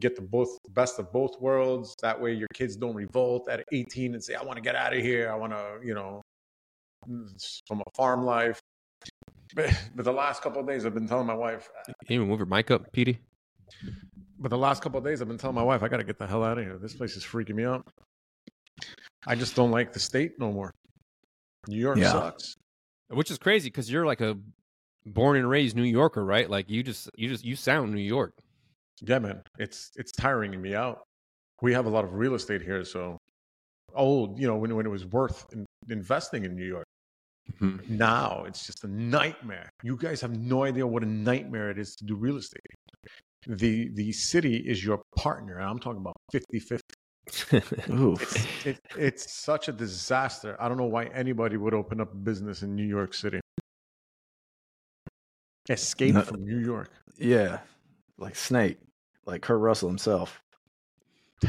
[0.00, 1.94] get the both best of both worlds.
[2.02, 4.92] That way, your kids don't revolt at 18 and say, "I want to get out
[4.92, 5.30] of here.
[5.30, 6.22] I want to," you know,
[7.66, 8.60] from a farm life.
[9.54, 11.68] But, but the last couple of days, I've been telling my wife.
[12.06, 13.18] Can you move your mic up, Petey?
[14.38, 16.18] But the last couple of days, I've been telling my wife, "I got to get
[16.18, 16.78] the hell out of here.
[16.78, 17.86] This place is freaking me out.
[19.26, 20.72] I just don't like the state no more.
[21.68, 22.12] New York yeah.
[22.12, 22.56] sucks."
[23.08, 24.38] Which is crazy because you're like a
[25.04, 26.48] born and raised New Yorker, right?
[26.48, 28.34] Like you just you just you sound New York.
[29.04, 31.02] Yeah, man, it's it's tiring me out.
[31.60, 33.18] We have a lot of real estate here, so
[33.94, 36.86] old, you know, when when it was worth in, investing in New York.
[37.60, 37.96] Mm-hmm.
[37.96, 39.68] Now it's just a nightmare.
[39.82, 42.60] You guys have no idea what a nightmare it is to do real estate.
[43.46, 46.82] The the city is your partner, and I'm talking about 50 50.
[47.52, 50.56] it's, it, it's such a disaster.
[50.60, 53.40] I don't know why anybody would open up a business in New York City.
[55.68, 56.90] Escape no, from New York.
[57.18, 57.60] Yeah,
[58.18, 58.78] like Snake,
[59.26, 60.42] like Kurt Russell himself.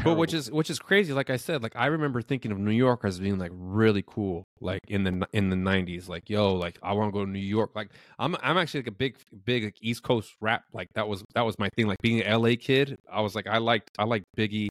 [0.02, 1.12] But which is which is crazy.
[1.12, 4.46] Like I said, like I remember thinking of New York as being like really cool,
[4.60, 6.08] like in the in the nineties.
[6.08, 7.70] Like yo, like I want to go to New York.
[7.74, 10.64] Like I'm I'm actually like a big big like, East Coast rap.
[10.72, 11.86] Like that was that was my thing.
[11.86, 14.68] Like being an LA kid, I was like I liked I liked Biggie.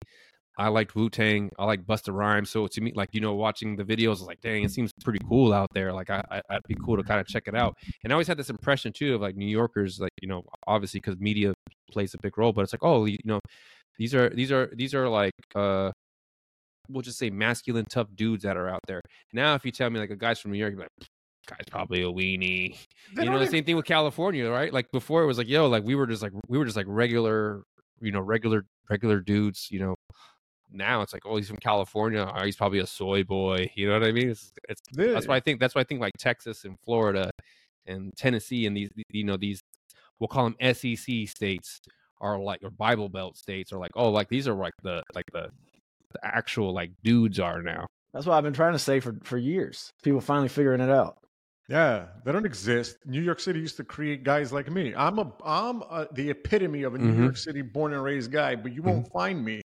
[0.58, 1.50] I liked Wu Tang.
[1.58, 2.50] I like Busta Rhymes.
[2.50, 5.54] So to me, like you know, watching the videos, like, dang, it seems pretty cool
[5.54, 5.92] out there.
[5.92, 7.76] Like I, I would be cool to kind of check it out.
[8.04, 11.00] And I always had this impression too of like New Yorkers, like you know, obviously
[11.00, 11.54] because media
[11.92, 13.40] plays a big role, but it's like, oh, you know,
[13.98, 15.92] these are these are these are like uh
[16.90, 19.02] we'll just say masculine tough dudes that are out there.
[19.32, 21.10] Now if you tell me like a guy's from New York, you're like
[21.48, 22.78] guy's probably a weenie.
[23.16, 23.52] They you know, the even...
[23.52, 24.74] same thing with California, right?
[24.74, 26.88] Like before it was like, yo, like we were just like we were just like
[26.88, 27.64] regular,
[28.02, 29.96] you know, regular regular dudes, you know.
[30.74, 32.32] Now it's like, oh, he's from California.
[32.36, 33.72] Oh, he's probably a soy boy.
[33.76, 34.30] You know what I mean?
[34.30, 37.30] It's, it's that's why I think that's why I think like Texas and Florida
[37.86, 39.62] and Tennessee and these you know these
[40.20, 41.82] we'll call them SEC states
[42.22, 45.26] are like or Bible Belt states are like, oh, like these are like the like
[45.32, 45.50] the,
[46.12, 47.86] the actual like dudes are now.
[48.14, 49.92] That's what I've been trying to say for for years.
[50.04, 51.18] People finally figuring it out.
[51.70, 52.98] Yeah, they don't exist.
[53.06, 54.94] New York City used to create guys like me.
[54.96, 57.24] I'm a I'm a, the epitome of a New mm-hmm.
[57.24, 59.18] York City born and raised guy, but you won't mm-hmm.
[59.18, 59.62] find me.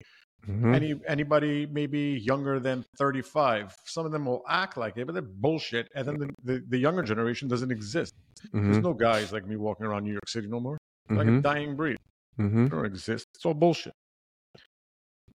[0.47, 0.75] Mm-hmm.
[0.75, 3.73] Any anybody maybe younger than 35.
[3.85, 5.89] Some of them will act like it, but they're bullshit.
[5.95, 8.13] And then the, the, the younger generation doesn't exist.
[8.51, 8.81] There's mm-hmm.
[8.81, 10.77] no guys like me walking around New York City no more.
[11.09, 11.41] Like a mm-hmm.
[11.41, 11.97] dying breed.
[12.39, 12.63] Mm-hmm.
[12.63, 13.25] They don't exist.
[13.35, 13.93] It's all bullshit.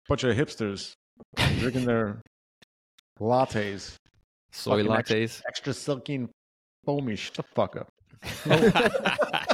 [0.08, 0.94] Bunch of hipsters
[1.60, 2.22] drinking their
[3.20, 3.96] lattes.
[4.52, 5.22] Soy lattes.
[5.22, 6.30] Extra, extra silky and
[6.86, 7.16] foamy.
[7.16, 7.90] Shut the fuck up.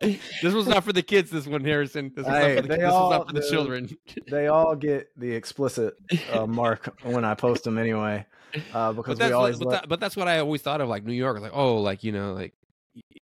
[0.42, 1.30] this was not for the kids.
[1.30, 2.10] This one, Harrison.
[2.16, 3.98] This was hey, not for the, all, was not for the, the children.
[4.30, 5.94] they all get the explicit
[6.32, 8.24] uh, mark when I post them anyway,
[8.72, 9.58] uh, because we always.
[9.58, 9.80] But, let...
[9.82, 11.38] that, but, that's what I always thought of, like New York.
[11.40, 12.54] Like, oh, like you know, like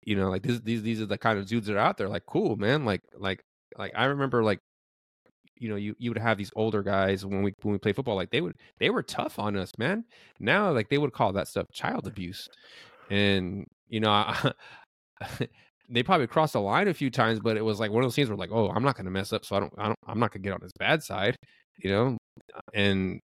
[0.03, 2.09] you know, like this, these these are the kind of dudes that are out there.
[2.09, 2.85] Like, cool, man.
[2.85, 3.45] Like like
[3.79, 4.59] like I remember like
[5.57, 8.17] you know you you would have these older guys when we when we play football
[8.17, 10.05] like they would they were tough on us man
[10.41, 12.49] now like they would call that stuff child abuse
[13.09, 14.53] and you know I,
[15.89, 18.15] they probably crossed the line a few times but it was like one of those
[18.15, 19.99] scenes where like oh i'm not going to mess up so i don't i don't
[20.07, 21.37] i'm not going to get on his bad side
[21.79, 22.17] you know
[22.73, 23.21] and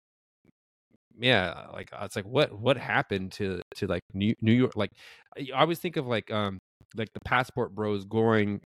[1.20, 4.76] yeah uh, like uh, it's like what what happened to to like new, new york
[4.76, 4.90] like
[5.38, 6.58] uh, i always think of like um
[6.96, 8.60] like the passport bros going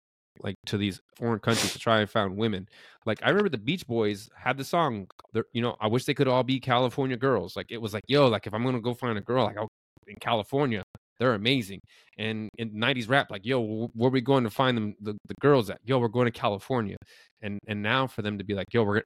[0.42, 2.68] like to these foreign countries to try and find women.
[3.07, 5.07] Like I remember the Beach Boys had the song.
[5.53, 7.57] You know, I wish they could all be California girls.
[7.57, 9.68] Like it was like, yo, like if I'm gonna go find a girl, like oh,
[10.07, 10.83] in California,
[11.21, 11.79] they're amazing.
[12.19, 14.95] And in '90s rap, like yo, where we going to find them?
[15.01, 15.79] The, the girls at?
[15.85, 16.97] Yo, we're going to California.
[17.43, 19.03] And and now for them to be like, yo, we're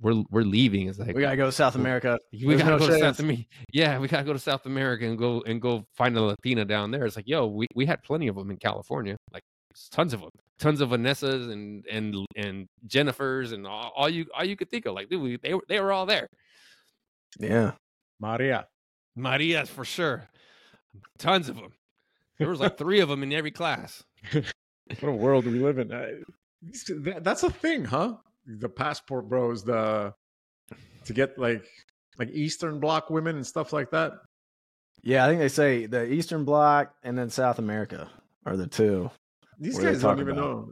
[0.00, 0.88] we're we're leaving.
[0.88, 2.18] It's like we gotta go to South America.
[2.32, 3.00] We There's gotta no go chance.
[3.00, 3.44] to South America.
[3.72, 6.90] Yeah, we gotta go to South America and go and go find a Latina down
[6.90, 7.06] there.
[7.06, 9.16] It's like, yo, we, we had plenty of them in California.
[9.32, 9.42] Like
[9.90, 14.44] tons of them, tons of Vanessas and and and Jennifers and all, all you all
[14.44, 14.94] you could think of.
[14.94, 16.28] Like, dude, we, they were they were all there.
[17.38, 17.72] Yeah,
[18.20, 18.66] Maria,
[19.14, 20.28] Maria's for sure.
[21.18, 21.72] Tons of them.
[22.38, 24.04] There was like three of them in every class.
[24.32, 24.44] what
[25.02, 25.92] a world we live in.
[25.92, 26.08] Uh,
[27.20, 28.16] that's a thing, huh?
[28.46, 30.14] The passport bros, the
[31.04, 31.64] to get like
[32.18, 34.12] like Eastern Bloc women and stuff like that.
[35.02, 38.10] Yeah, I think they say the Eastern Bloc and then South America
[38.44, 39.10] are the two.
[39.58, 40.44] These guys don't even about?
[40.44, 40.68] know.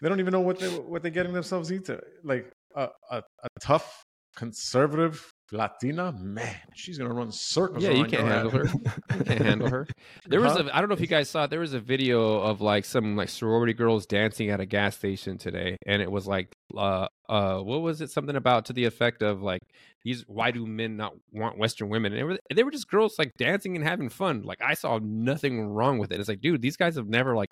[0.00, 2.00] They don't even know what they what they're getting themselves into.
[2.22, 4.04] Like a, a, a tough
[4.36, 7.82] conservative Latina, man, she's gonna run circles.
[7.82, 8.64] Yeah, you can't handle her.
[8.64, 9.86] You can't handle her.
[10.26, 11.50] There was a I don't know if you guys saw it.
[11.50, 15.38] There was a video of like some like sorority girls dancing at a gas station
[15.38, 18.10] today, and it was like uh uh what was it?
[18.10, 19.60] Something about to the effect of like
[20.04, 22.12] these why do men not want Western women?
[22.12, 24.42] And they were they were just girls like dancing and having fun.
[24.42, 26.20] Like I saw nothing wrong with it.
[26.20, 27.50] It's like, dude, these guys have never like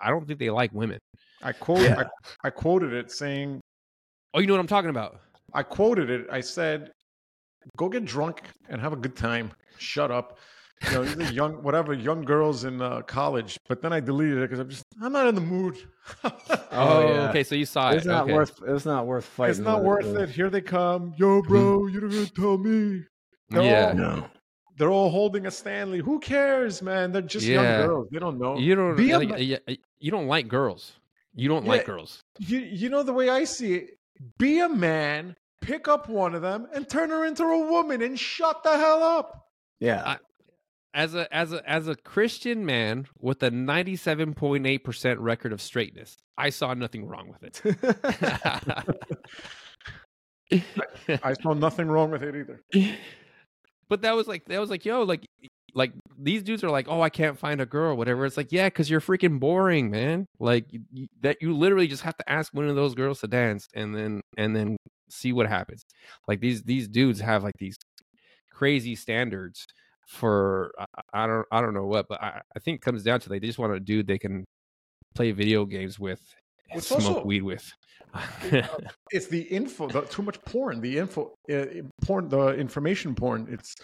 [0.00, 0.98] I don't think they like women.
[1.42, 2.04] I quote yeah.
[2.44, 3.60] I, I quoted it saying
[4.34, 5.20] Oh, you know what I'm talking about?
[5.54, 6.26] I quoted it.
[6.30, 6.92] I said,
[7.76, 9.52] "Go get drunk and have a good time.
[9.78, 10.38] Shut up."
[10.86, 13.58] You know, these are young, whatever, young girls in uh, college.
[13.68, 15.76] But then I deleted it because I'm just, I'm not in the mood.
[16.24, 16.32] oh,
[16.70, 17.28] yeah.
[17.30, 17.42] okay.
[17.42, 18.08] So you saw it's it.
[18.08, 18.34] Not okay.
[18.34, 18.62] worth.
[18.66, 19.50] It's not worth fighting.
[19.50, 20.16] It's not worth it.
[20.16, 20.30] it.
[20.30, 21.14] Here they come.
[21.16, 23.04] Yo, bro, you don't gonna tell me.
[23.50, 23.88] They're yeah.
[23.88, 24.26] All, no.
[24.76, 25.98] They're all holding a Stanley.
[25.98, 27.10] Who cares, man?
[27.10, 27.62] They're just yeah.
[27.62, 28.08] young girls.
[28.12, 28.56] They don't know.
[28.56, 28.96] You don't.
[28.96, 30.92] Be like, a, you don't like girls.
[31.34, 32.22] You don't yeah, like girls.
[32.38, 33.98] You you know the way I see it.
[34.38, 35.36] Be a man,
[35.68, 39.02] pick up one of them, and turn her into a woman, and shut the hell
[39.02, 39.48] up.
[39.80, 40.02] Yeah.
[40.04, 40.16] I,
[40.94, 45.20] as a as a as a Christian man with a ninety seven point eight percent
[45.20, 47.62] record of straightness, I saw nothing wrong with it.
[48.02, 48.82] I,
[51.22, 52.62] I saw nothing wrong with it either.
[53.90, 55.26] But that was like that was like yo like
[55.74, 58.24] like these dudes are like, oh, I can't find a girl, whatever.
[58.24, 60.26] It's like, yeah, because you're freaking boring, man.
[60.40, 63.68] Like you, that, you literally just have to ask one of those girls to dance,
[63.74, 64.78] and then and then
[65.10, 65.82] see what happens.
[66.26, 67.76] Like these these dudes have like these
[68.52, 69.66] crazy standards
[70.08, 73.20] for I, I don't I don't know what, but I, I think it comes down
[73.20, 74.44] to like, they just want a dude they can
[75.14, 76.20] play video games with,
[76.70, 77.70] and It's smoke also- weed with.
[79.10, 81.66] it's the info, the, too much porn, the info, uh,
[82.02, 83.46] porn, the information porn.
[83.50, 83.74] It's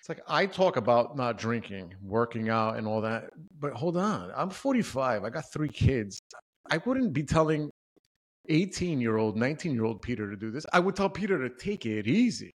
[0.00, 3.30] it's like I talk about not drinking, working out, and all that.
[3.60, 5.22] But hold on, I'm 45.
[5.24, 6.20] I got three kids.
[6.70, 7.69] I wouldn't be telling
[8.50, 10.66] 18 year old, 19 year old Peter to do this.
[10.72, 12.50] I would tell Peter to take it easy,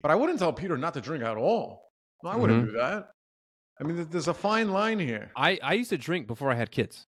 [0.00, 1.90] but I wouldn't tell Peter not to drink at all.
[2.24, 3.10] No, I wouldn't do that.
[3.80, 5.30] I mean, there's a fine line here.
[5.36, 7.06] I I used to drink before I had kids.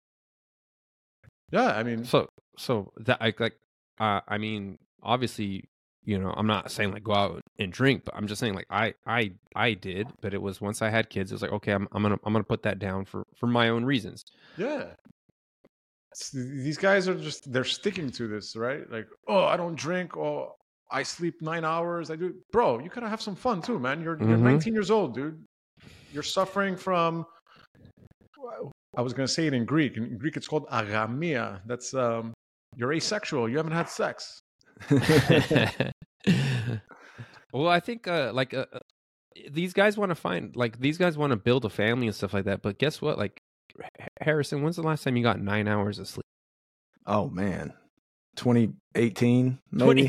[1.52, 3.56] Yeah, I mean, So so that I like
[4.00, 5.70] uh, I mean obviously
[6.04, 8.66] you know I'm not saying like go out and drink, but I'm just saying like
[8.70, 11.72] I I I did, but it was once I had kids, it was like okay,
[11.72, 14.26] I'm I'm gonna I'm gonna put that down for for my own reasons.
[14.58, 14.86] Yeah.
[16.34, 18.90] These guys are just they're sticking to this, right?
[18.92, 20.54] Like, oh, I don't drink, or
[20.92, 22.12] I sleep nine hours.
[22.12, 22.80] I do, bro.
[22.80, 24.02] You gotta have some fun too, man.
[24.02, 24.42] You're you're Mhm.
[24.42, 25.44] 19 years old, dude.
[26.12, 27.26] You're suffering from.
[28.96, 29.98] I was gonna say it in Greek.
[29.98, 31.62] In Greek, it's called agamia.
[31.66, 32.34] That's um,
[32.76, 33.50] you're asexual.
[33.50, 34.40] You haven't had sex.
[37.52, 38.80] well, I think uh like uh, uh,
[39.52, 42.34] these guys want to find like these guys want to build a family and stuff
[42.34, 43.18] like that, but guess what?
[43.18, 43.42] Like
[44.22, 46.24] Harrison, when's the last time you got 9 hours of sleep?
[47.06, 47.74] oh man,
[48.38, 50.08] 2018 maybe.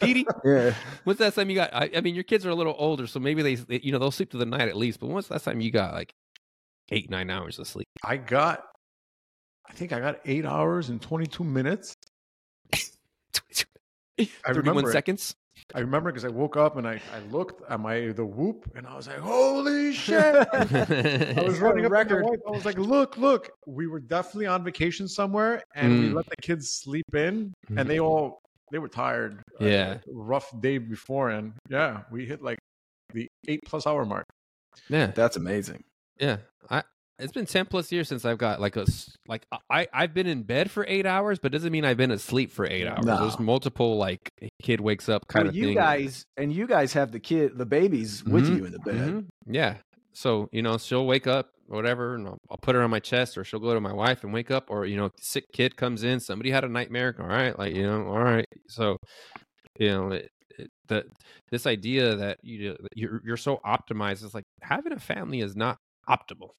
[0.00, 0.26] 2018?
[0.44, 0.74] Yeah.
[1.04, 1.74] When's the last time you got?
[1.74, 3.98] I, I mean, your kids are a little older, so maybe they, they- you know,
[3.98, 5.00] they'll sleep through the night at least.
[5.00, 6.12] But when's the last time you got like
[6.90, 7.86] eight, nine hours of sleep?
[8.04, 8.62] I got,
[9.68, 11.94] I think I got eight hours and 22 minutes.
[12.74, 15.34] I 31 remember seconds.
[15.74, 18.86] I remember because I woke up and I, I looked at my the whoop and
[18.86, 22.24] I was like, "Holy shit!" I was running a up record.
[22.24, 22.40] record.
[22.46, 26.14] I was like, "Look, look!" We were definitely on vacation somewhere, and we Mm.
[26.14, 28.38] let the kids sleep in, and they all
[28.70, 29.42] they were tired.
[29.60, 29.98] Uh, Yeah.
[30.08, 32.58] rough day before, and yeah, we hit like
[33.14, 34.24] the eight plus hour mark.
[34.88, 35.82] yeah, That's amazing.
[36.18, 36.38] yeah.
[36.70, 36.82] I
[37.22, 40.26] it's been 10 plus years since I've got like a s- like I I've been
[40.26, 43.04] in bed for eight hours, but doesn't mean I've been asleep for eight hours.
[43.04, 43.20] No.
[43.20, 44.20] There's multiple like
[44.62, 45.76] kid wakes up kind mean, of you thing.
[45.76, 48.94] guys and you guys have the kid, the babies with Mhm, you in the bed.
[49.12, 49.26] Mhm.
[49.46, 49.76] Yeah.
[50.14, 53.38] So, you know, she'll wake up, whatever, and I'll, I'll put her on my chest,
[53.38, 56.04] or she'll go to my wife and wake up, or, you know, sick kid comes
[56.04, 57.16] in, somebody had a nightmare.
[57.18, 57.58] All right.
[57.58, 58.44] Like, you know, all right.
[58.68, 58.98] So,
[59.78, 61.04] you know, it, it, the,
[61.50, 65.78] this idea that you, you're, you're so optimized is like having a family is not
[66.06, 66.50] optimal,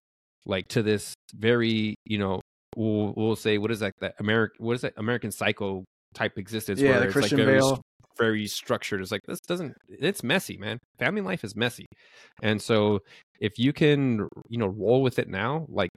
[0.45, 2.41] like to this very, you know,
[2.75, 6.79] we'll, we'll say, what is that, that American, what is that American psycho type existence?
[6.79, 7.81] Yeah, where the it's Christian like very, Bale.
[8.17, 9.01] very structured.
[9.01, 9.73] It's like this doesn't.
[9.87, 10.77] It's messy, man.
[10.99, 11.85] Family life is messy,
[12.41, 12.99] and so
[13.39, 15.89] if you can, you know, roll with it now, like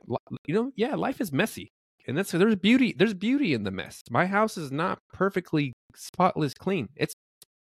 [0.47, 1.69] you know, yeah, life is messy,
[2.07, 2.95] and that's there's beauty.
[2.97, 4.01] There's beauty in the mess.
[4.11, 6.89] My house is not perfectly spotless clean.
[6.97, 7.15] It's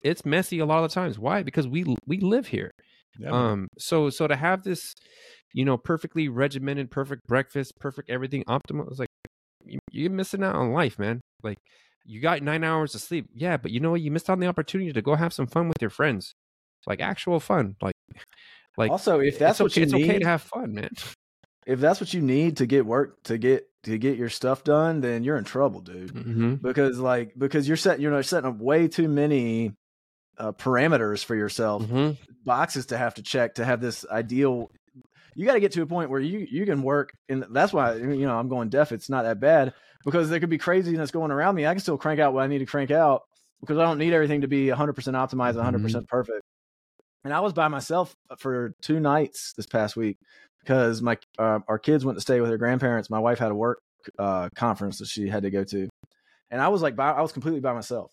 [0.03, 1.19] it's messy a lot of the times.
[1.19, 1.43] Why?
[1.43, 2.71] Because we we live here.
[3.18, 3.31] Yeah.
[3.31, 3.68] Um.
[3.79, 4.94] So so to have this,
[5.53, 8.88] you know, perfectly regimented, perfect breakfast, perfect everything optimal.
[8.90, 9.09] It's like
[9.64, 11.21] you, you're missing out on life, man.
[11.42, 11.59] Like
[12.05, 14.01] you got nine hours of sleep, yeah, but you know what?
[14.01, 16.33] You missed out on the opportunity to go have some fun with your friends,
[16.87, 17.77] like actual fun.
[17.83, 17.94] Like,
[18.77, 20.90] like also, if that's it's what okay, you it's need, okay to have fun, man.
[21.66, 25.01] if that's what you need to get work to get to get your stuff done,
[25.01, 26.14] then you're in trouble, dude.
[26.14, 26.55] Mm-hmm.
[26.55, 29.75] Because like because you're setting you're setting up way too many
[30.38, 32.12] uh, parameters for yourself, Mm-hmm.
[32.44, 34.70] boxes to have to check to have this ideal.
[35.35, 37.94] You got to get to a point where you you can work, and that's why
[37.96, 38.92] you know I'm going deaf.
[38.92, 39.74] It's not that bad
[40.05, 41.66] because there could be craziness going around me.
[41.66, 43.22] I can still crank out what I need to crank out
[43.61, 46.42] because I don't need everything to be 100 percent optimized, 100 percent perfect.
[47.24, 50.16] And I was by myself for two nights this past week
[50.61, 53.11] because my uh, our kids went to stay with their grandparents.
[53.11, 53.79] My wife had a work
[54.18, 55.88] uh, conference that she had to go to,
[56.51, 58.11] and I was like, by, I was completely by myself.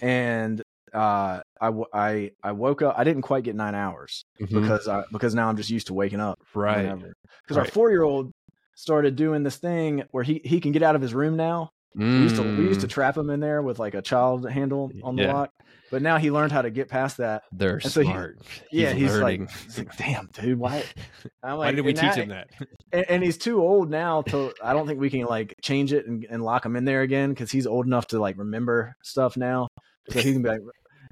[0.00, 0.62] And
[0.94, 2.94] uh, I, I I woke up.
[2.98, 6.20] I didn't quite get nine hours because I because now I'm just used to waking
[6.20, 6.38] up.
[6.54, 6.58] Mm-hmm.
[6.60, 6.98] right,
[7.44, 8.32] Because our four year old
[8.74, 11.70] started doing this thing where he he can get out of his room now.
[11.94, 14.90] We used to we used to trap him in there with like a child handle
[15.02, 15.26] on the Mm.
[15.26, 15.32] Yeah.
[15.34, 15.50] lock,
[15.90, 17.42] but now he learned how to get past that.
[17.52, 18.38] They're and so he- smart.
[18.70, 19.42] Yeah, he's, learning.
[19.42, 20.84] like, he's like, damn, dude, why?
[21.42, 22.48] I'm Why like, did we teach that- him that?
[22.92, 26.06] and, and he's too old now to i don't think we can like change it
[26.06, 29.36] and, and lock him in there again because he's old enough to like remember stuff
[29.36, 29.68] now
[30.08, 30.60] so he's gonna be like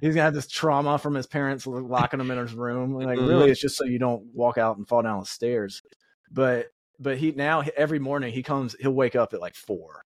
[0.00, 3.28] he's gonna have this trauma from his parents locking him in his room like Mhm.
[3.28, 5.82] really it's just so you don't walk out and fall down the stairs
[6.30, 6.66] but
[6.98, 10.02] but he now every morning he comes he'll wake up at like four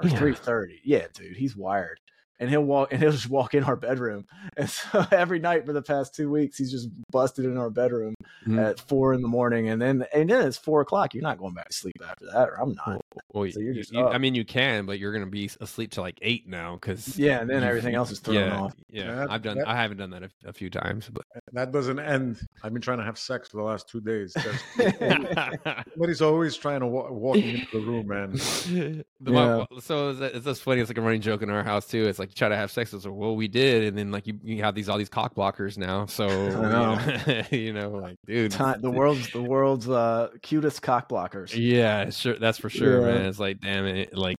[0.00, 0.16] or Yeah.
[0.18, 1.98] three thirty yeah dude he's wired
[2.38, 4.26] and he'll walk and he'll just walk in our bedroom
[4.56, 8.14] and so every night for the past two weeks he's just busted in our bedroom
[8.46, 8.62] Mhm.
[8.62, 11.14] at four in the morning, and then and then it's four o'clock.
[11.14, 13.00] You're not going back to sleep after that, or I'm not.
[13.32, 16.02] Well, So you're just you- I mean, you can, but you're gonna be asleep till
[16.02, 18.74] like eight now because Yeah, and then everything else is thrown yeah, off.
[18.90, 19.58] Yeah, Yeah, that- I've done.
[19.58, 22.40] that- I haven't done that a, a few times, but That doesn't end.
[22.62, 24.34] I've been trying to have sex for the last two days.
[24.76, 29.04] but he's always trying to wa- walk me into the room, man.
[29.18, 30.80] The- my- so it's, it's just funny.
[30.82, 32.06] It's like a running joke in our house too.
[32.06, 32.92] It's like you try to have sex.
[32.92, 35.34] It's like, well, we did, and then like you, you have these all these cock
[35.34, 36.04] blockers now.
[36.06, 41.08] So you know, you know, like dude, Time, the world's the world's uh, cutest cock
[41.08, 41.54] blockers.
[41.56, 42.34] Yeah, sure.
[42.34, 43.05] That's for sure, Yeah.
[43.14, 43.26] Man.
[43.26, 44.36] It's like, damn it, like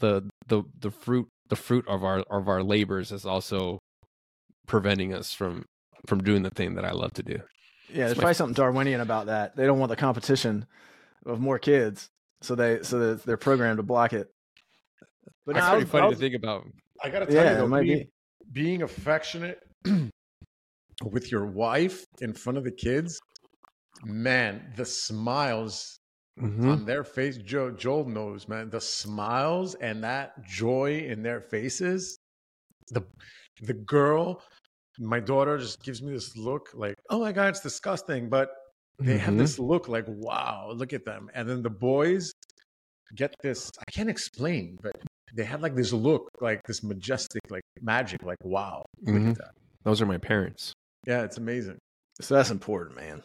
[0.00, 3.78] the the the fruit the fruit of our of our labors is also
[4.66, 5.64] preventing us from
[6.06, 7.38] from doing the thing that I love to do.
[7.88, 9.54] Yeah, there's my- probably something Darwinian about that.
[9.56, 10.66] They don't want the competition
[11.26, 12.08] of more kids,
[12.40, 14.28] so they so that they're programmed to block it.
[15.46, 16.64] But it's no, pretty was- funny I to think about.
[17.04, 18.62] I gotta tell Yeah, you, though, it might being, be.
[18.62, 19.58] being affectionate
[21.04, 23.18] with your wife in front of the kids,
[24.04, 25.98] man, the smiles
[26.40, 26.70] Mhm.
[26.70, 27.36] on their face.
[27.38, 32.16] Joe, Joel knows, man, the smiles and that joy in their faces.
[32.88, 33.02] The
[33.60, 34.42] the girl,
[34.98, 38.50] my daughter, just gives me this look like, oh my god, it's disgusting, but
[38.98, 39.38] they have Mhm.
[39.38, 41.30] this look like, wow, look at them.
[41.34, 42.32] And then the boys
[43.14, 43.70] get this.
[43.78, 44.92] I can't explain, but
[45.34, 49.30] they have like this look, like this majestic, like magic, like wow, look Mhm.
[49.30, 49.54] at that.
[49.84, 50.72] Those are my parents.
[51.06, 51.78] Yeah, it's amazing.
[52.20, 53.22] So that's important, man.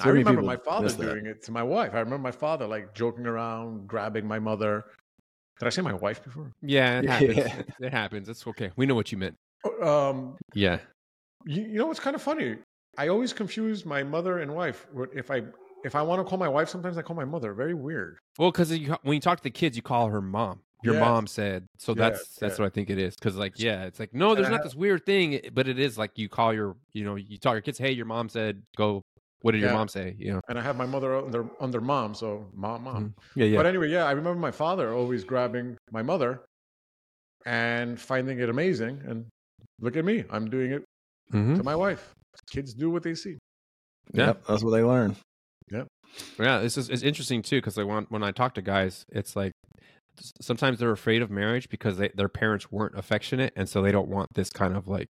[0.00, 1.94] I So remember my father doing it to my wife.
[1.94, 4.84] I remember my father like joking around, grabbing my mother.
[5.58, 6.52] Did I say my wife before?
[6.62, 7.12] Yeah, it Yeah.
[7.12, 7.64] happens.
[7.80, 8.28] It, happens.
[8.28, 8.70] It's okay.
[8.76, 9.36] We know what you meant.
[9.82, 10.80] Um, Yeah.
[11.44, 12.56] you, you know what's kind of funny?
[12.98, 14.86] I always confuse my mother and wife.
[15.14, 15.42] If I
[15.84, 17.52] if I want to call my wife, sometimes I call my mother.
[17.54, 18.18] Very weird.
[18.38, 18.70] Well, because
[19.02, 20.60] when you talk to the kids, you call her mom.
[20.82, 21.00] Your Yes.
[21.00, 21.66] mom said.
[21.78, 22.64] So Yes, that's that's yeah.
[22.64, 23.14] what I think it is.
[23.14, 25.96] Because like, yeah, it's like no, there's I not this weird thing, but it is
[25.96, 29.02] like you call your, you know, you tell your kids, hey, your mom said go.
[29.46, 30.16] What did your mom say?
[30.18, 30.40] You know.
[30.48, 33.14] And I have my mother under under mom, so mom, mom.
[33.36, 33.56] Yeah, yeah.
[33.58, 36.40] But anyway, yeah, I remember my father always grabbing my mother
[37.44, 39.00] and finding it amazing.
[39.06, 39.26] And
[39.80, 40.84] look at me, I'm doing it
[41.32, 41.58] Mhm.
[41.58, 42.12] to my wife.
[42.50, 43.38] Kids do what they see.
[44.12, 44.26] Yeah.
[44.26, 45.14] Yep, that's what they learn.
[45.70, 45.84] Yeah,
[46.40, 46.58] yeah.
[46.58, 49.52] this is it's interesting too because like when when I talk to guys, it's like
[50.40, 54.08] sometimes they're afraid of marriage because they, their parents weren't affectionate, and so they don't
[54.08, 55.06] want this kind of like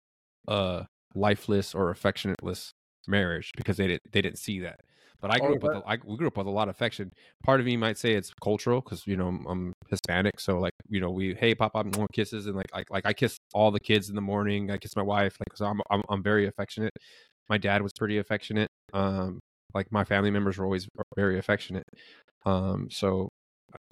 [0.47, 2.71] uh lifeless or affectionateless
[3.07, 4.79] marriage because they didn't they didn't see that.
[5.21, 6.75] But I grew Oh, up with a, I, we grew up with a lot of
[6.75, 7.11] affection.
[7.43, 10.73] Part of me might say it's cultural because you know I'm, I'm Hispanic, so like
[10.89, 13.71] you know we hey pop up more kisses and like like like I kiss all
[13.71, 14.71] the kids in the morning.
[14.71, 16.93] I kiss my wife, like so I'm I'm, I'm very affectionate.
[17.49, 18.69] My dad was pretty affectionate.
[18.93, 19.39] Um,
[19.73, 21.83] like my family members were always very affectionate.
[22.45, 23.29] Um, so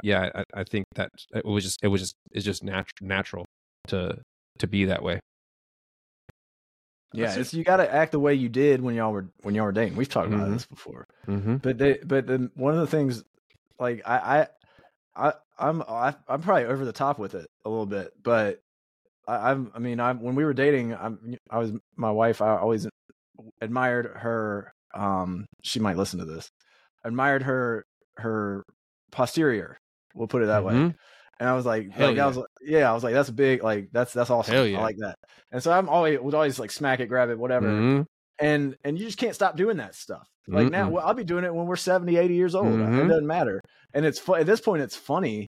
[0.03, 3.45] yeah, I, I think that it was just it was just it's just natural natural
[3.88, 4.22] to
[4.60, 5.20] to be that way.
[7.14, 9.66] Yeah, it's, you got to act the way you did when y'all were when y'all
[9.66, 9.95] were dating.
[9.97, 10.53] We've talked about Mhm.
[10.53, 11.07] this before.
[11.28, 11.55] Mm-hmm.
[11.57, 13.24] But they, but the, one of the things,
[13.80, 14.47] like I,
[15.16, 18.62] I, I I'm I, I'm probably over the top with it a little bit, but
[19.28, 22.41] I, I'm I mean I when we were dating, I'm I was my wife.
[22.41, 22.88] I always
[23.62, 24.72] admired her.
[24.93, 26.49] Um, she might listen to this.
[27.03, 27.86] Admired her
[28.18, 28.64] her
[29.12, 29.78] posterior.
[30.14, 30.74] We'll put it that way.
[31.39, 32.23] And I was like, Hell like, yeah.
[32.23, 34.53] I was like, yeah, I was like, that's big, like, that's that's awesome.
[34.53, 34.79] Hell yeah.
[34.79, 35.15] I like that.
[35.51, 38.05] And so I'm always would always like smack it, grab it, whatever Mhm.
[38.39, 40.91] and and you just can't stop doing that stuff like now Mm-mm.
[40.93, 43.07] well, i'll be doing it when we're 70 80 years old it Mhm.
[43.09, 43.61] doesn't matter
[43.93, 45.45] and it's fu- at this point it's funny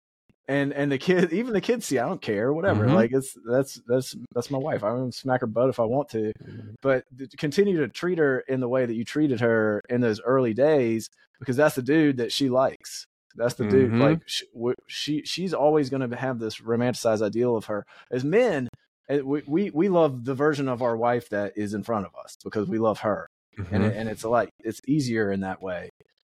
[0.47, 2.95] and and the kid even the kids see i don't care whatever Mhm.
[2.95, 6.09] like it's that's that's that's my wife i'm gonna smack her butt if i want
[6.09, 6.33] to
[6.81, 10.19] but to continue to treat her in the way that you treated her in those
[10.21, 11.07] early days
[11.39, 13.05] because that's the dude that she likes
[13.35, 13.99] that's the dude Mhm.
[13.99, 14.45] like she,
[14.87, 17.85] she she's always going to have this romanticized ideal of her.
[18.11, 18.67] As men
[19.09, 22.11] eh, we, we we love the version of our wife that is in front of
[22.23, 23.27] us because we love her.
[23.71, 23.87] And Mhm.
[23.89, 25.89] it, and it's a lot it's easier in that way.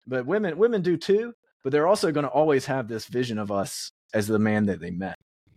[0.07, 1.33] But women women do too
[1.63, 4.79] but they're also going to always have this vision of us as the man that
[4.79, 5.15] they met.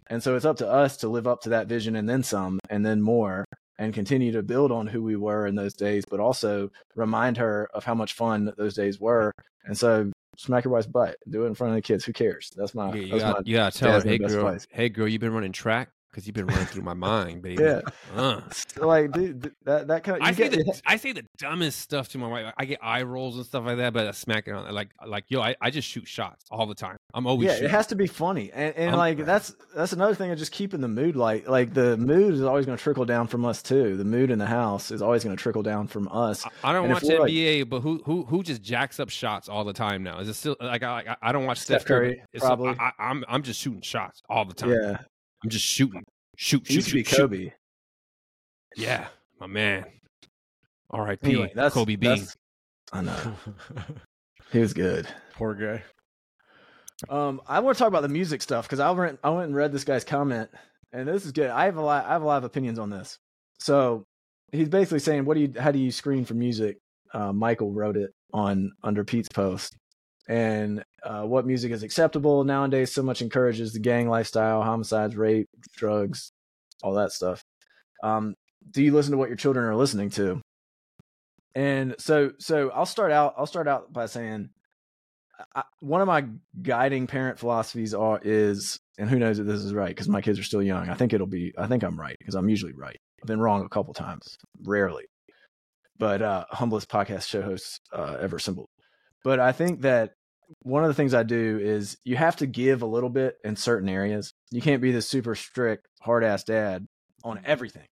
[0.08, 2.58] And so it's up to us to live up to that vision and then some
[2.70, 3.44] and then more
[3.78, 7.68] and continue to build on who we were in those days but also remind her
[7.74, 9.30] of how much fun those days were.
[9.64, 12.50] And so smack your wife's butt do it in front of the kids who cares
[12.56, 14.66] that's my Yeah, you that's got my you got to tell her, hey girl, advice.
[14.70, 17.62] hey girl, you've been running track because you've been running through my mind, baby.
[17.62, 17.80] Yeah.
[18.16, 18.40] Uh.
[18.78, 22.08] like dude, that that kind of I say get, the I say the dumbest stuff
[22.10, 22.52] to my wife.
[22.56, 25.26] I get eye rolls and stuff like that, but I smack it on like like
[25.28, 26.96] yo, I, I just shoot shots all the time.
[27.14, 27.66] I'm always yeah, shooting.
[27.66, 30.50] it has to be funny, and and I'm- like that's that's another thing of just
[30.50, 31.48] keeping the mood light.
[31.48, 33.96] Like the mood is always going to trickle down from us too.
[33.96, 36.44] The mood in the house is always going to trickle down from us.
[36.44, 39.10] I- I don't And watch we're, like- NBA, but who who who just jacks up
[39.10, 40.18] shots all the time now?
[40.18, 42.74] Is it still like I I, I don't watch Steph, Curry, it's- probably.
[42.78, 44.70] I, I, am I'm just shooting shots all the time.
[44.70, 44.98] Yeah,
[45.42, 46.04] I'm just shooting,
[46.36, 47.22] shoot, he shoot, used to be shoot, shoot.
[47.22, 47.52] Kobe.
[48.76, 49.06] Yeah,
[49.40, 49.84] my man.
[50.90, 51.26] R.I.P.
[51.28, 52.10] Anyway, that's Kobe Bean.
[52.10, 52.36] that's-
[52.92, 53.34] I know
[54.52, 55.06] he was good.
[55.34, 55.82] Poor guy.
[57.10, 59.54] Um, I want to talk about the music stuff because I went I went and
[59.54, 60.50] read this guy's comment,
[60.92, 61.50] and this is good.
[61.50, 63.18] I have a lot I have a lot of opinions on this.
[63.60, 64.04] So
[64.50, 65.52] he's basically saying, "What do you?
[65.58, 66.78] How do you screen for music?"
[67.12, 69.76] Uh, Michael wrote it on under Pete's post,
[70.28, 72.92] and uh, what music is acceptable nowadays.
[72.92, 76.32] So much encourages the gang lifestyle, homicides, rape, drugs,
[76.82, 77.42] all that stuff.
[78.02, 78.34] Um,
[78.70, 80.40] do you listen to what your children are listening to?
[81.54, 83.34] And so, so I'll start out.
[83.36, 84.50] I'll start out by saying
[85.54, 86.26] I, one of my
[86.62, 90.38] guiding parent philosophies are is, and who knows if this is right because my kids
[90.38, 90.88] are still young.
[90.88, 91.52] I think it'll be.
[91.56, 92.98] I think I'm right because I'm usually right.
[93.22, 95.04] I've been wrong a couple times, rarely,
[95.98, 98.68] but uh, humblest podcast show host uh, ever assembled.
[99.24, 100.12] But I think that
[100.62, 103.56] one of the things I do is you have to give a little bit in
[103.56, 104.32] certain areas.
[104.50, 106.86] You can't be the super strict, hard ass dad
[107.24, 107.86] on everything.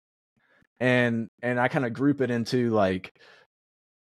[0.79, 3.13] And and I kind of group it into like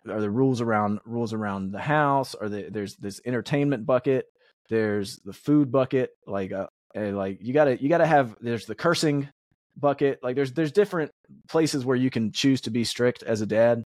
[0.09, 4.27] are the rules around rules around the house or the, there's this entertainment bucket
[4.69, 9.29] there's the food bucket like uh, like you gotta you gotta have there's the cursing
[9.77, 11.11] bucket like there's there's different
[11.49, 13.83] places where you can choose to be strict as a dad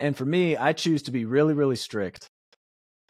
[0.00, 2.26] and for me i choose to be really really strict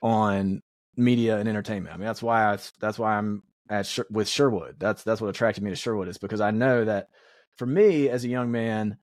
[0.02, 0.60] on
[0.96, 4.76] media and entertainment i mean that's why i that's why i'm at Sher- with sherwood
[4.78, 7.08] that's that's what attracted me to sherwood is because i know that
[7.56, 8.96] for me as a young man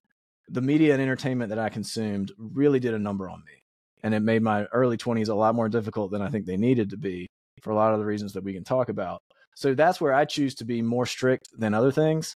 [0.50, 3.64] the media and entertainment that I consumed really did a number on me.
[4.04, 6.92] And it made my early 20s a lot more difficult than I think they needed
[6.92, 7.28] to be
[7.62, 9.22] for a lot of the reasons that we can talk about.
[9.56, 12.36] So that's where I choose to be more strict than other things.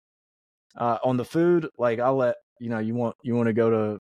[0.76, 3.70] Uh, on the food, like I'll let you know, you want you want to go
[3.70, 4.00] to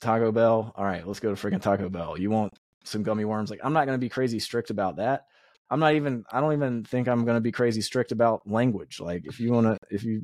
[0.00, 0.72] Taco Bell.
[0.76, 2.18] All right, let's go to freaking Taco Bell.
[2.18, 2.52] You want
[2.84, 3.50] some gummy worms?
[3.50, 5.24] Like I'm not going to be crazy strict about that.
[5.70, 6.24] I'm not even.
[6.30, 9.00] I don't even think I'm going to be crazy strict about language.
[9.00, 10.22] Like if you want to, if you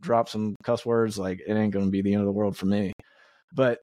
[0.00, 2.56] drop some cuss words, like it ain't going to be the end of the world
[2.56, 2.92] for me.
[3.54, 3.78] But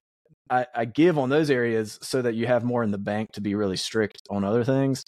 [0.49, 3.41] I, I give on those areas so that you have more in the bank to
[3.41, 5.03] be really strict on other things.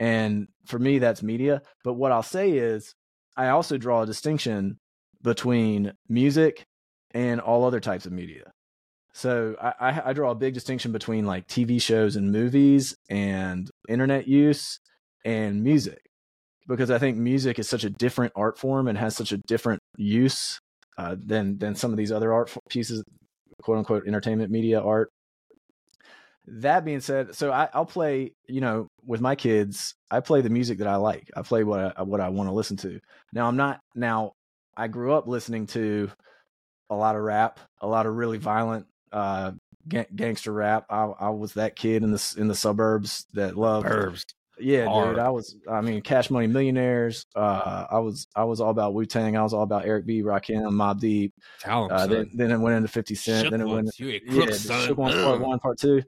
[0.00, 1.62] And for me, that's media.
[1.84, 2.92] But what I'll say is,
[3.36, 4.78] I also draw a distinction
[5.22, 6.64] between music
[7.14, 8.51] and all other types of media.
[9.14, 14.26] So I, I, draw a big distinction between like TV shows and movies and internet
[14.26, 14.80] use
[15.22, 16.00] and music
[16.66, 19.80] because I think music is such a different art form and has such a different
[19.98, 20.60] use
[20.96, 23.04] uh, than than some of these other art pieces,
[23.62, 25.10] quote unquote, entertainment media art.
[26.46, 30.50] That being said, so I, will play, you know, with my kids, I play the
[30.50, 31.30] music that I like.
[31.36, 32.98] I play what I, what I want to listen to.
[33.32, 34.32] Now I'm not now.
[34.76, 36.10] I grew up listening to
[36.88, 39.52] a lot of rap, a lot of really violent uh,
[39.88, 40.86] gangster rap.
[40.90, 44.24] I, I was that kid in the in the suburbs that loved Burbs.
[44.58, 45.16] Yeah, Hard.
[45.16, 45.18] dude.
[45.18, 45.56] I was.
[45.70, 47.26] I mean, Cash Money Millionaires.
[47.34, 48.26] Uh, I was.
[48.36, 49.36] I was all about Wu Tang.
[49.36, 50.22] I was all about Eric B.
[50.22, 51.32] Rakim, Mobb Deep.
[51.60, 53.44] Tell him, uh, then, then, it went into Fifty Cent.
[53.44, 53.86] Shook then it went.
[53.86, 53.98] went.
[53.98, 56.02] You yeah, Shook one, part one, part two.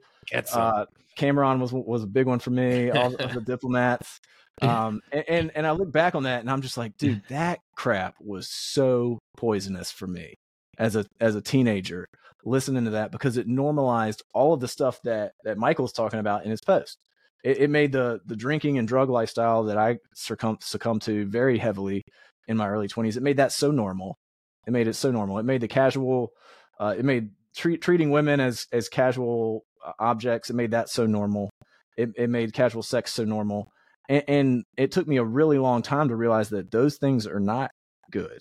[0.53, 0.85] Uh,
[1.17, 2.91] Cam'ron was was a big one for me.
[2.91, 4.19] All the diplomats.
[4.61, 7.59] Um, and, and and I look back on that and I'm just like, dude, that
[7.75, 10.35] crap was so poisonous for me
[10.77, 12.07] as a as a teenager
[12.45, 16.45] listening to that because it normalized all of the stuff that that Michael's talking about
[16.45, 16.97] in his post
[17.45, 21.57] it, it made the the drinking and drug lifestyle that I succumb succumbed to very
[21.57, 22.01] heavily
[22.47, 23.15] in my early 20s.
[23.15, 24.17] It made that so normal.
[24.67, 25.37] It made it so normal.
[25.37, 26.31] It made the casual.
[26.79, 30.49] Uh, it made treat, treating women as as casual uh, objects.
[30.49, 31.51] It made that so normal.
[31.95, 33.67] It it made casual sex so normal.
[34.09, 37.39] And, and it took me a really long time to realize that those things are
[37.39, 37.71] not
[38.11, 38.39] good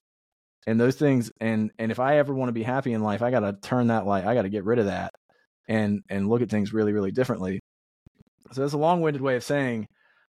[0.67, 3.31] and those things and and if i ever want to be happy in life i
[3.31, 5.12] got to turn that light i got to get rid of that
[5.69, 7.61] and and look at things really really differently
[8.53, 9.87] so that's a long-winded way of saying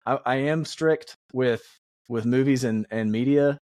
[0.09, 1.62] I, I am strict with
[2.09, 3.59] with movies and and media,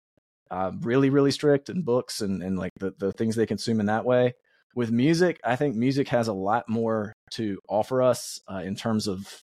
[0.51, 3.88] uh, really really strict and books and and like the the things they consume in
[3.88, 4.34] that way.
[4.76, 9.07] With music, I think music has a lot more to offer us uh, in terms
[9.07, 9.41] of.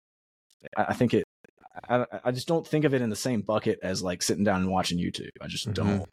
[0.76, 1.24] I, I think it.
[1.88, 4.62] I, I just don't think of it in the same bucket as like sitting down
[4.62, 5.30] and watching YouTube.
[5.40, 5.72] I just mm-hmm.
[5.72, 6.08] don't.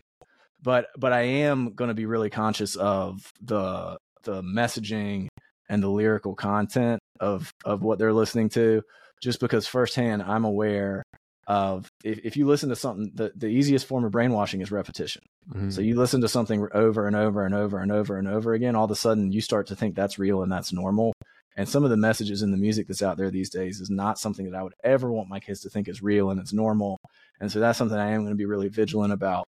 [0.62, 5.28] But but I am going to be really conscious of the the messaging
[5.70, 8.82] and the lyrical content of of what they're listening to
[9.22, 11.04] just because firsthand i'm aware
[11.48, 15.22] of if, if you listen to something the, the easiest form of brainwashing is repetition.
[15.50, 15.70] Mm-hmm.
[15.70, 18.76] so you listen to something over and over and over and over and over again
[18.76, 21.14] all of a sudden you start to think that's real and that's normal.
[21.56, 24.20] And some of the messages in the music that's out there these days is not
[24.20, 27.00] something that i would ever want my kids to think is real and it's normal.
[27.40, 29.46] And so that's something i am going to be really vigilant about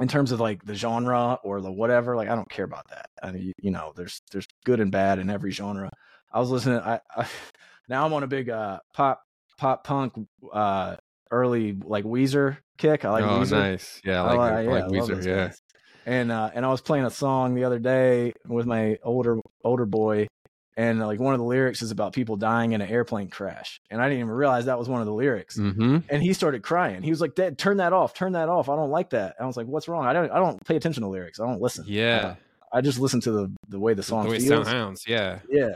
[0.00, 3.08] in terms of like the genre or the whatever like i don't care about that
[3.22, 5.90] I mean, you know there's there's good and bad in every genre
[6.34, 6.80] I was listening.
[6.80, 7.26] I, I
[7.88, 9.22] now I'm on a big uh, pop
[9.56, 10.14] pop punk
[10.52, 10.96] uh,
[11.30, 13.04] early like Weezer kick.
[13.04, 13.52] I like oh, Weezer.
[13.52, 14.00] nice.
[14.04, 15.24] Yeah, I like, I like, yeah, like Weezer.
[15.24, 15.52] Yeah.
[16.04, 19.86] And uh, and I was playing a song the other day with my older older
[19.86, 20.26] boy,
[20.76, 24.00] and like one of the lyrics is about people dying in an airplane crash, and
[24.00, 25.58] I didn't even realize that was one of the lyrics.
[25.58, 25.98] Mm-hmm.
[26.08, 27.02] And he started crying.
[27.02, 28.14] He was like, "Dad, turn that off.
[28.14, 28.68] Turn that off.
[28.68, 30.04] I don't like that." And I was like, "What's wrong?
[30.06, 30.30] I don't.
[30.30, 31.38] I don't pay attention to lyrics.
[31.38, 31.84] I don't listen.
[31.86, 32.36] Yeah.
[32.72, 34.66] I just listen to the the way the song the way feels.
[34.66, 35.04] sounds.
[35.06, 35.38] Yeah.
[35.48, 35.74] Yeah.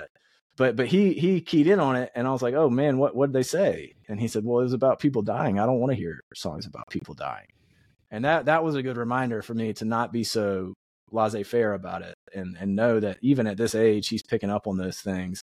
[0.56, 3.14] But but he he keyed in on it and I was like, "Oh man, what
[3.14, 5.60] what did they say?" And he said, "Well, it was about people dying.
[5.60, 7.46] I don't want to hear songs about people dying."
[8.10, 10.74] And that that was a good reminder for me to not be so
[11.12, 14.76] laissez-faire about it and and know that even at this age he's picking up on
[14.76, 15.42] those things.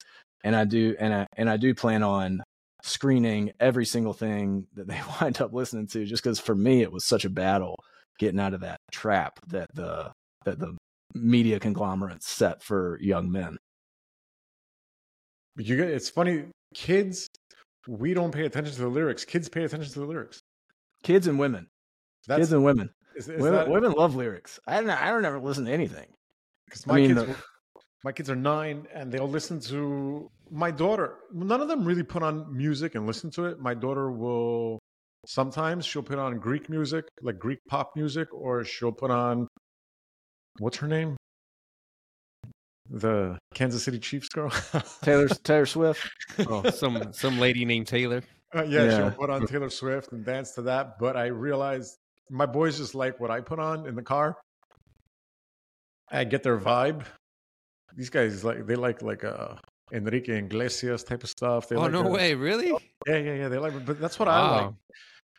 [0.44, 2.44] And I do and I and I do plan on
[2.82, 6.92] screening every single thing that they wind up listening to just cuz for me it
[6.92, 7.76] was such a battle
[8.20, 10.12] getting out of that trap that the
[10.46, 10.78] that the
[11.14, 13.58] media conglomerates set for young men.
[15.56, 17.28] But you get it's funny, kids,
[17.88, 19.26] we don't pay attention to the lyrics.
[19.26, 20.40] Kids pay attention to the lyrics.
[21.04, 21.68] Kids and women.
[22.28, 22.92] That's kids and women.
[23.16, 24.60] is, is women, that, women love lyrics.
[24.68, 24.90] I don't.
[24.90, 26.08] I don't ever listen to anything.
[26.70, 27.36] Because I my mean, kids, the-
[28.04, 31.16] my kids are nine, and they'll listen to my daughter.
[31.34, 33.60] None of them really put on music and listen to it.
[33.60, 34.80] My daughter will
[35.26, 39.48] sometimes she'll put on Greek music, like Greek pop music, or she'll put on
[40.60, 41.18] what's her name,
[42.90, 44.50] the Kansas City Chiefs girl.
[45.04, 46.10] Taylor Taylor Swift.
[46.48, 48.24] Oh, some some lady named Taylor.
[48.56, 48.98] Uh, yeah, Yeah.
[48.98, 50.98] she'll put on Taylor Swift and dance to that.
[51.00, 51.98] But I realized
[52.30, 54.38] my boys just like what I put on in the car.
[56.12, 57.04] I get their vibe.
[57.96, 59.56] These guys like they like like uh
[59.92, 61.68] Enrique Iglesias type of stuff.
[61.68, 62.70] They oh like no uh, way, really?
[63.08, 63.48] Yeah, yeah, yeah.
[63.48, 64.74] They like, but that's what I like.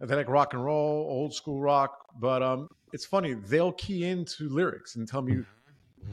[0.00, 1.92] They like rock and roll, old school rock.
[2.18, 3.34] But um, it's funny.
[3.34, 5.44] They'll key into lyrics and tell me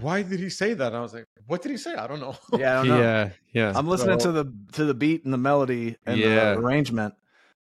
[0.02, 0.88] why did he say that.
[0.88, 1.96] And I was like, what did he say?
[1.96, 2.36] I don't know.
[2.54, 3.02] Yeah, I don't know.
[3.02, 3.74] Yeah, yeah.
[3.76, 6.54] I'm listening So- to the to the beat and the melody and Yeah.
[6.54, 7.14] the arrangement,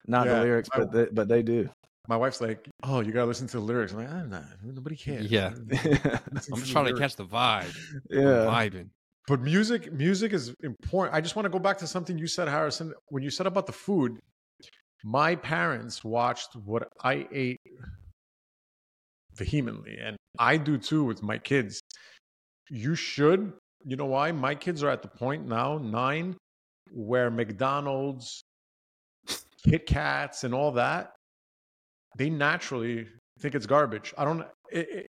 [0.07, 1.69] not the lyrics, but they, but they do.
[2.07, 3.91] My wife's like, oh, you gotta listen to the lyrics.
[3.91, 4.45] I'm like, I'm not.
[4.63, 5.29] Nobody cares.
[5.29, 5.53] Yeah.
[5.83, 7.75] I'm just trying to catch the vibe.
[8.11, 8.45] I'm yeah.
[8.45, 8.89] vibing.
[9.27, 11.15] But music, music is important.
[11.15, 12.93] I just want to go back to something you said, Harrison.
[13.09, 14.19] When you said about the food,
[15.03, 17.59] my parents watched what I ate
[19.35, 21.79] vehemently, and I do too with my kids.
[22.69, 23.53] You should.
[23.83, 24.31] You know why?
[24.31, 26.37] My kids are at the point now, nine,
[26.91, 28.41] where McDonald's,
[29.63, 31.13] Kit Kats, and all that,
[32.15, 33.07] they naturally
[33.39, 34.13] think it's garbage.
[34.17, 34.41] I don't.
[34.71, 35.07] It, it,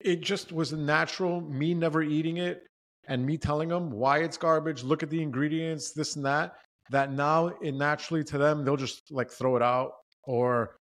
[0.00, 1.40] it just was natural.
[1.40, 2.66] Me never eating it
[3.08, 6.54] and me telling them why it's garbage, look at the ingredients, this and that,
[6.90, 9.92] that now it naturally to them, they'll just like throw it out.
[10.24, 10.76] Or,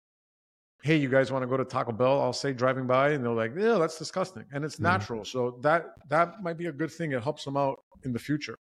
[0.83, 2.21] hey, you guys want to go to Taco Bell?
[2.21, 4.45] I'll say driving by, and they're like, yeah, that's disgusting.
[4.53, 4.81] And it's Mhm.
[4.83, 5.25] natural.
[5.25, 7.11] So that that might be a good thing.
[7.11, 8.55] It helps them out in the future.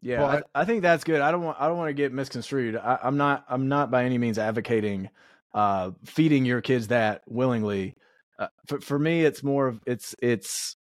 [0.00, 1.20] Yeah, But- I, I think that's good.
[1.20, 2.76] I don't want I don't want to get misconstrued.
[2.76, 5.08] I, I'm not I'm not by any means advocating
[5.54, 7.94] uh, feeding your kids that willingly.
[8.38, 10.76] Uh, for for me, it's more of it's it's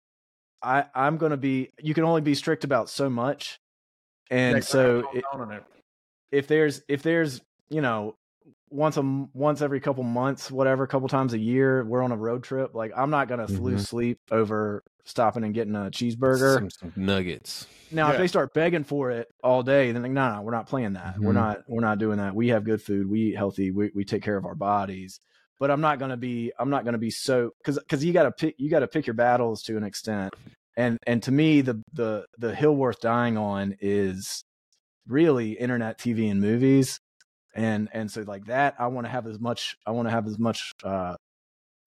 [0.62, 1.70] I I'm going to be.
[1.80, 3.58] You can only be strict about so much,
[4.30, 5.62] and Yeah, so it, it.
[6.30, 7.40] if there's if there's
[7.70, 8.14] you know
[8.70, 9.02] once a
[9.32, 12.92] once every couple months whatever couple times a year we're on a road trip like
[12.96, 13.60] i'm not gonna Mhm.
[13.62, 16.54] lose sleep over stopping and getting a cheeseburger.
[16.54, 17.66] Some, some nuggets.
[17.90, 20.66] now if they start begging for it all day then like no no we're not
[20.68, 21.18] playing that.
[21.18, 21.36] We're Mhm.
[21.36, 22.34] not we're not doing that.
[22.34, 23.08] We have good food.
[23.08, 23.70] We eat healthy.
[23.70, 25.20] We, we take care of our bodies.
[25.60, 28.54] But i'm not gonna be i'm not gonna be so because because you gotta pick
[28.58, 30.32] you gotta pick your battles to an extent.
[30.76, 34.44] And and to me the the the hill worth dying on is
[35.06, 37.00] really internet tv and movies.
[37.54, 40.26] And and so like that i want to have as much i want to have
[40.28, 41.16] as much uh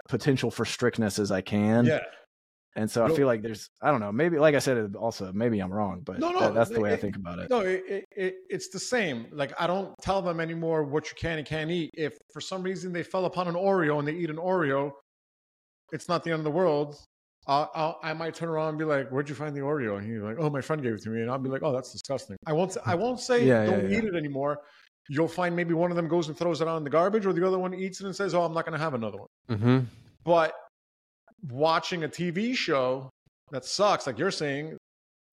[0.10, 1.86] potential for strictness as i can.
[1.86, 2.00] Yeah.
[2.78, 5.60] And so i feel like there's i don't know maybe like i said also maybe
[5.60, 7.84] i'm wrong but No, no, that- that's the way i think about it No, it,
[7.88, 9.28] it, it, it's the same.
[9.32, 11.90] Like I don't tell them anymore what you can and can't eat.
[11.94, 14.92] If for some reason they fell upon an Oreo and they eat an Oreo,
[15.92, 16.96] it's not the end of the world.
[17.48, 20.06] I'll, I'll, I might turn around and be like, "Where'd you find the Oreo?" And
[20.10, 21.92] he's like, "Oh, my friend gave it to me." And I'll be like, "Oh, that's
[21.92, 22.78] disgusting." I won't.
[22.86, 23.98] I won't say Yeah, yeah, don't yeah.
[23.98, 24.60] eat it anymore.
[25.10, 27.34] You'll find maybe one of them goes and throws it out in the garbage, or
[27.34, 29.28] the other one eats it and says, "Oh, I'm not going to have another one."
[29.50, 29.80] Mm-hmm.
[30.24, 30.54] But
[31.50, 33.10] watching a TV show
[33.52, 34.78] that sucks, like you're saying,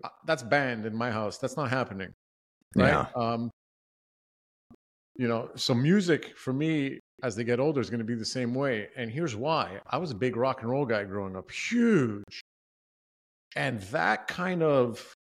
[0.05, 1.39] uh, that's banned in my house.
[1.39, 2.13] That's not happening.
[2.75, 2.89] Right.
[2.89, 3.07] Yeah.
[3.17, 3.51] Um,
[5.17, 8.25] you know, so music for me as they get older is going to be the
[8.25, 8.89] same way.
[8.97, 12.41] And here's why I was a big rock and roll guy growing up, huge.
[13.57, 15.13] And that kind of,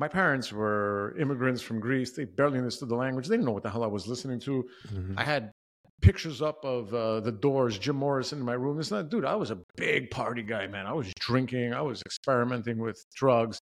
[0.00, 2.10] my parents were immigrants from Greece.
[2.10, 3.28] They barely understood the language.
[3.28, 4.68] They didn't know what the hell I was listening to.
[4.88, 5.14] Mm-hmm.
[5.16, 5.52] I had
[6.00, 8.78] pictures up of uh, the Doors, Jim Morrison in my room.
[8.80, 9.24] It's not, dude.
[9.24, 10.86] I was a big party guy, man.
[10.86, 11.74] I was drinking.
[11.74, 13.58] I was experimenting with drugs.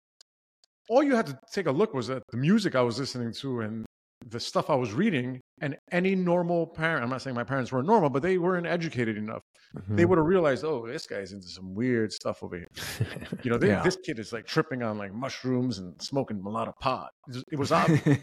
[0.88, 3.60] All you had to take a look was at the music I was listening to,
[3.60, 3.84] and
[4.28, 7.86] the stuff I was reading, and any normal parent, I'm not saying my parents weren't
[7.86, 9.42] normal, but they weren't educated enough.
[9.88, 10.08] They Mhm.
[10.08, 12.66] would have realized, oh, this guy's into some weird stuff over here.
[13.42, 13.82] You know, they, Yeah.
[13.82, 17.10] this kid is like tripping on like mushrooms and smoking a lot of pot.
[17.28, 18.18] It was, it was obvious.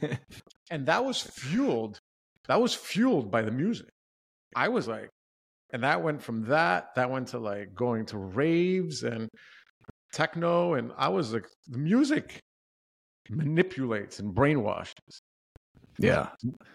[0.71, 1.99] and that was fueled
[2.47, 3.87] that was fueled by the music
[4.55, 5.09] i was like
[5.71, 9.27] and that went from that that went to like going to raves and
[10.11, 12.39] techno and i was like the music
[13.29, 15.19] manipulates and brainwashes
[15.99, 16.29] yeah.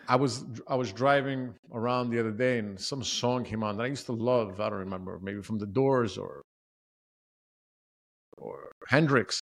[0.08, 3.84] i was i was driving around the other day and some song came on that
[3.84, 6.42] i used to love i don't remember maybe from the doors or
[8.38, 9.40] or hendrix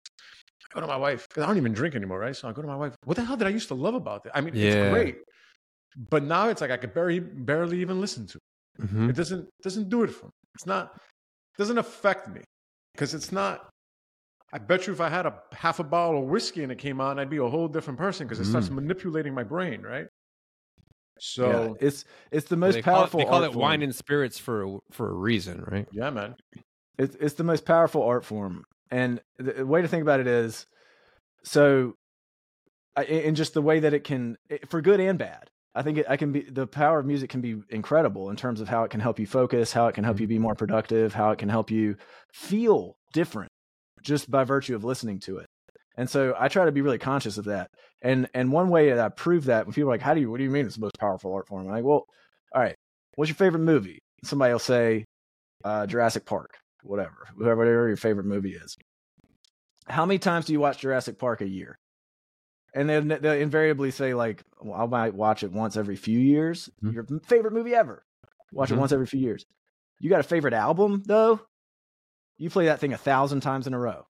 [0.70, 2.34] I go to my wife because I don't even drink anymore, right?
[2.34, 2.94] So I go to my wife.
[3.04, 4.32] What the hell did I used to love about it?
[4.34, 4.64] I mean, Yeah.
[4.66, 5.16] it's great,
[6.10, 8.38] but now it's like I could barely barely even listen to.
[8.78, 8.86] it.
[8.90, 9.08] Mhm.
[9.10, 10.32] It doesn't doesn't do it for me.
[10.54, 11.00] It's not
[11.58, 12.42] doesn't affect me
[12.92, 13.68] because it's not.
[14.52, 17.00] I bet you if I had a half a bottle of whiskey and it came
[17.00, 18.74] on, I'd be a whole different person because it starts Mm.
[18.76, 20.06] manipulating my brain, right?
[20.06, 21.18] yeah.
[21.18, 23.18] So It's it's the most they call, it, powerful.
[23.20, 23.82] they call art it wine form.
[23.84, 25.88] and spirits for a- for a reason, right?
[25.92, 26.36] yeah, man.
[26.98, 30.26] It's it's the most powerful art form, and the the way to think about it
[30.26, 30.66] is,
[31.42, 31.94] so,
[33.08, 34.36] in just the way that it can,
[34.68, 35.50] for good and bad.
[35.76, 38.62] I think it, I can be the power of music can be incredible in terms
[38.62, 41.12] of how it can help you focus, how it can help you be more productive,
[41.12, 41.96] how it can help you
[42.32, 43.50] feel different
[44.02, 45.46] just by virtue of listening to it.
[45.98, 47.68] And so I try to be really conscious of that.
[48.02, 50.30] And and one way that I prove that when people are like, "How do you?
[50.30, 52.06] What do you mean it's the most powerful art form?" I'm like, "Well,
[52.54, 52.74] all right.
[53.16, 55.04] What's your favorite movie?" Somebody will say,
[55.62, 58.76] uh, "Jurassic Park." Whatever, whatever whatever your favorite movie is.
[59.88, 61.76] How many times do you watch Jurassic Park a year?
[62.74, 66.68] And then they'll invariably say like, well, I might watch it once every few years.
[66.82, 66.92] Mhm.
[66.92, 68.04] Your favorite movie ever?
[68.52, 68.76] Watch Mhm.
[68.76, 69.44] it once every few years.
[69.98, 71.40] You got a favorite album though?
[72.38, 74.06] You play that thing a thousand times in a row.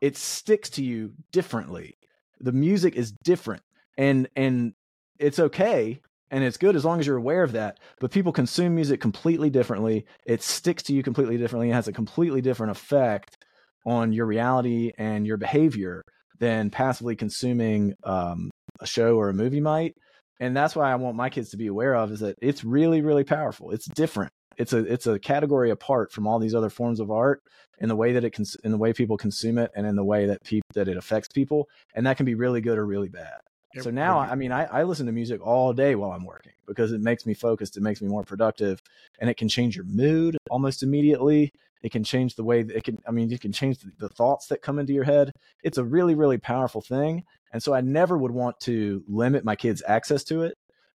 [0.00, 1.96] It sticks to you differently.
[2.40, 3.62] The music is different,
[3.96, 4.74] and and
[5.18, 6.00] it's okay
[6.30, 7.80] and it's good as long as you're aware of that.
[8.00, 10.04] But people consume music completely differently.
[10.26, 11.70] It sticks to you completely differently.
[11.70, 13.38] It has a completely different effect
[13.86, 16.04] on your reality and your behavior
[16.38, 19.94] than passively consuming um, a show or a movie might.
[20.40, 23.00] And that's why I want my kids to be aware of is that it's really,
[23.00, 23.72] really powerful.
[23.72, 24.30] It's different.
[24.56, 27.42] It's a it's a category apart from all these other forms of art
[27.80, 30.04] in the way that it cons- in the way people consume it and in the
[30.04, 31.68] way that people that it affects people.
[31.94, 33.38] And that can be really good or really bad.
[33.80, 36.90] So now, I mean, I, I listen to music all day while I'm working because
[36.92, 37.76] it makes me focused.
[37.76, 38.80] It makes me more productive,
[39.20, 41.52] and it can change your mood almost immediately.
[41.82, 42.98] It can change the way that it can.
[43.06, 45.32] I mean, you can change the, thoughts that come into your head.
[45.62, 49.56] It's a really, really powerful thing, and so I never would want to limit my
[49.56, 50.54] kids' access to it.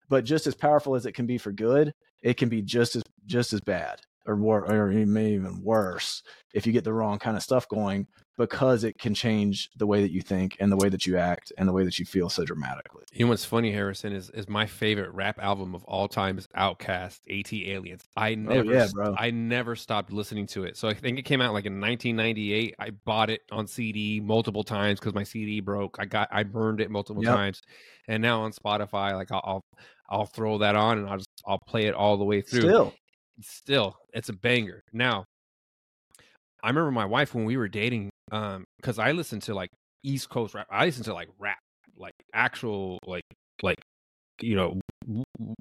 [0.09, 3.03] But just as powerful as it can be for good, it can be just as
[3.25, 7.37] just as bad, or wor- or maybe even worse if you get the wrong kind
[7.37, 8.07] of stuff going
[8.37, 11.51] because it can change the way that you think and the way that you act
[11.57, 13.03] and the way that you feel so dramatically.
[13.11, 16.47] You know what's funny, Harrison, is is my favorite rap album of all time is
[16.57, 18.01] Outkast, ATLiens.
[18.15, 19.15] I oh, never Oh, yeah, bro.
[19.17, 20.77] I never stopped listening to it.
[20.77, 22.75] So I think it came out like in 1998.
[22.79, 25.97] I bought it on CD multiple times because my CD broke.
[25.99, 27.33] I got I burned it multiple Yep.
[27.33, 27.61] times.
[28.07, 29.61] And now on Spotify, like I'll, I'll
[30.09, 32.61] I'll throw that on and I'll just I'll play it all the way through.
[32.61, 32.93] Still,
[33.43, 34.81] still it's a banger.
[34.93, 35.25] Now
[36.63, 39.69] i remember my wife when we were dating um because i listened to like
[40.03, 41.57] east coast rap i listened to like rap
[41.97, 43.23] like actual like
[43.61, 43.77] like
[44.41, 44.79] you know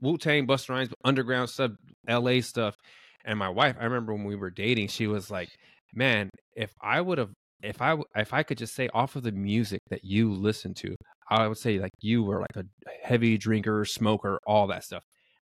[0.01, 1.73] wu-tang Busta Rhymes underground stuff
[2.09, 2.75] la stuff.
[3.25, 5.49] And my wife i remember when we were dating she was like
[5.95, 7.31] man if i would have
[7.63, 10.95] if I if i could just say off of the music that you listen to
[11.29, 12.65] i would say like you were like a
[13.03, 15.03] heavy drinker smoker all that stuff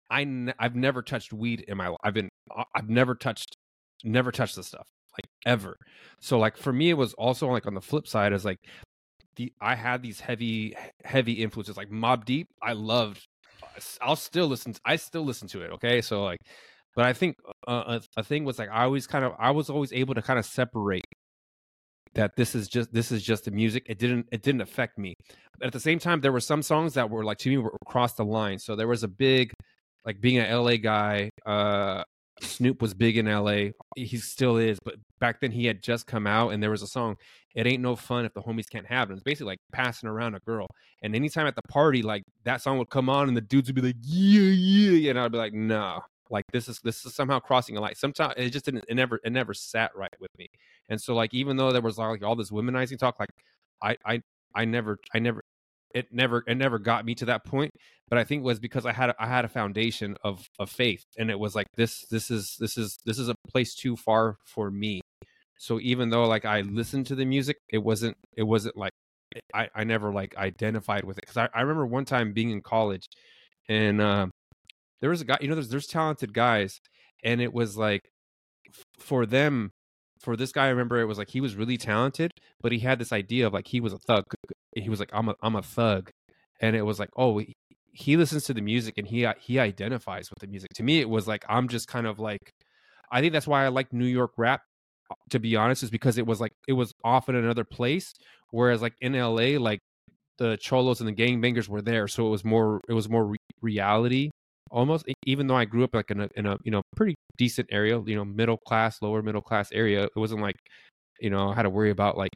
[0.09, 1.97] I n- I've never touched weed in my life.
[2.03, 3.55] I've been I- I've never touched
[4.03, 4.87] never touched this stuff
[5.17, 5.75] like ever.
[6.21, 8.59] So like for me it was also like on the flip side is like
[9.35, 12.47] the I had these heavy heavy influences like Mobb Deep.
[12.61, 13.25] I loved
[14.01, 16.01] I'll still listen to, I still listen to it, okay?
[16.01, 16.39] So like
[16.95, 17.35] but I think
[17.67, 20.21] uh, a, a thing was like I always kind of I was always able to
[20.21, 21.03] kind of separate
[22.13, 23.85] that this is just this is just the music.
[23.87, 25.15] It didn't it didn't affect me.
[25.59, 27.75] But at the same time there were some songs that were like to me were
[27.85, 28.59] across the line.
[28.59, 29.51] So there was a big
[30.05, 32.03] like being an LA guy, uh
[32.41, 33.69] Snoop was big in LA.
[33.95, 36.87] He still is, but back then he had just come out and there was a
[36.87, 37.15] song,
[37.55, 39.13] It Ain't No Fun If the Homies Can't Have It.
[39.13, 40.67] It's basically like passing around a girl.
[41.01, 43.75] And anytime at the party, like that song would come on and the dudes would
[43.75, 45.09] be like, Yeah, yeah.
[45.11, 46.01] And I'd be like, no.
[46.29, 47.95] Like this is this is somehow crossing a line.
[47.95, 50.47] Sometimes it just didn't it never it never sat right with me.
[50.89, 53.29] And so like even though there was like all this womanizing talk, like
[53.81, 54.21] I I
[54.55, 55.43] I never I never
[55.95, 57.71] it never it never got me to that point
[58.09, 60.69] but i think it was because i had a, i had a foundation of of
[60.69, 63.95] faith and it was like this this is this is this is a place too
[63.95, 65.01] far for me.
[65.57, 68.91] So even though like i listened to the music it wasn't it wasn't like
[69.53, 72.61] I, I never like identified with it because I, I remember one time being in
[72.61, 73.07] college
[73.67, 74.27] and uh,
[75.01, 76.79] there was a guy you know there's there's talented guys
[77.23, 78.03] and it was like
[78.99, 79.71] for them
[80.19, 82.99] for this guy I remember it was like he was really talented but he had
[82.99, 84.23] this idea of like he was a thug.
[84.75, 86.09] He was like I'm a I'm a thug.
[86.61, 87.41] And it was like oh
[87.91, 90.69] he, listens to the music and he he identifies with the music.
[90.75, 92.51] To me it was like I'm just kind of like
[93.11, 94.61] I think that's why I like New York rap
[95.29, 98.13] to be honest is because it was like it was off in another place
[98.51, 99.79] whereas like in LA like
[100.37, 103.37] the cholos and the gangbangers were there so it was more it was more re-
[103.61, 104.31] reality
[104.71, 107.67] almost even though I grew up like in a in a you know pretty decent
[107.71, 110.55] area you know middle class lower middle class area it wasn't like
[111.19, 112.31] you know I had to worry about like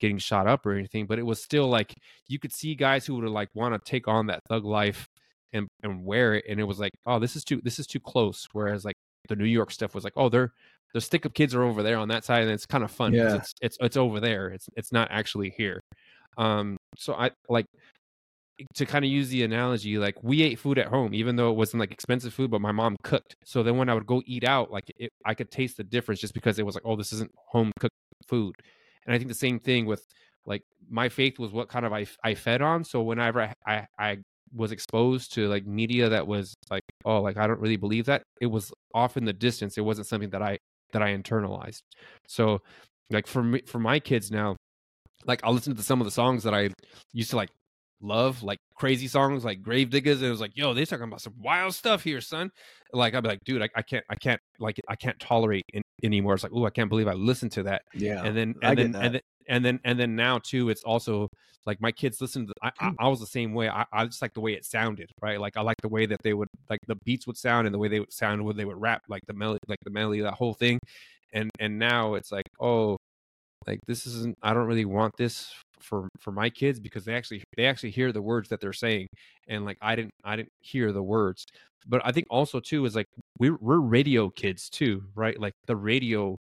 [0.00, 1.92] getting shot up or anything but it was still like
[2.28, 5.06] you could see guys who would like want to take on that thug life
[5.52, 8.00] and and wear it and it was like oh this is too this is too
[8.00, 8.94] close whereas like
[9.28, 10.52] the New York stuff was like oh they're
[10.94, 13.12] the stick up kids are over there on that side and it's kind of fun
[13.12, 13.34] Yeah.
[13.36, 15.80] it's it's it's over there it's it's not actually here
[16.38, 17.66] um so i like
[18.74, 21.56] to kind of use the analogy like we ate food at home even though it
[21.56, 23.36] wasn't like expensive food but my mom cooked.
[23.44, 26.20] So then when i would go eat out like it, i could taste the difference
[26.20, 27.94] just because it was like oh this isn't home cooked
[28.26, 28.54] food.
[29.06, 30.04] And i think the same thing with
[30.46, 32.84] like my faith was what kind of i, I fed on.
[32.84, 34.16] So whenever I, I i
[34.54, 38.22] was exposed to like media that was like oh like i don't really believe that
[38.40, 39.78] it was off in the distance.
[39.78, 40.58] It wasn't something that i
[40.92, 41.82] that i internalized.
[42.26, 42.60] So
[43.10, 44.56] like for me for my kids now
[45.26, 46.70] like i'll listen to some of the songs that i
[47.12, 47.50] used to like
[48.00, 51.34] love like crazy songs like Gravediggaz and it was like yo they're talking about some
[51.40, 52.50] wild stuff here son.
[52.92, 55.82] Like i'd be like dude i, I can't i can't like i can't tolerate it
[56.02, 56.34] anymore.
[56.34, 57.82] It's like oh i can't believe i listened to that.
[57.94, 58.22] Yeah.
[58.24, 61.28] and then and then and then and then and then now too it's also
[61.66, 63.68] like my kids listen to I, I, I was the same way.
[63.68, 65.40] I, I just like the way it sounded right?
[65.40, 67.78] Like i like the way that they would like the beats would sound and the
[67.78, 70.34] way they would sound when they would rap like the melody like the melody that
[70.34, 70.78] whole thing.
[71.32, 72.96] And and now it's like oh
[73.66, 75.52] like this isn't i don't really want this
[75.82, 79.06] for for my kids because they actually they actually hear the words that they're saying
[79.48, 81.44] and like i didn't i didn't hear the words.
[81.86, 83.06] But i think also too is like
[83.38, 85.38] we're we're radio kids too right?
[85.38, 86.36] Like the radio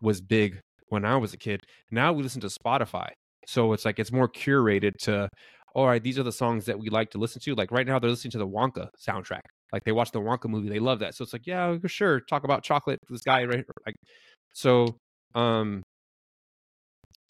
[0.00, 1.60] was big when i was a kid.
[1.90, 3.08] Now we listen to spotify.
[3.46, 5.28] So it's like it's more curated to
[5.74, 7.54] all right these are the songs that we like to listen to.
[7.54, 9.40] Like right now they're listening to the wonka soundtrack.
[9.72, 11.14] Like they watch the wonka movie they love that.
[11.14, 13.64] So it's like yeah sure talk about chocolate this guy right?
[13.86, 13.96] Like
[14.52, 14.96] so
[15.34, 15.82] um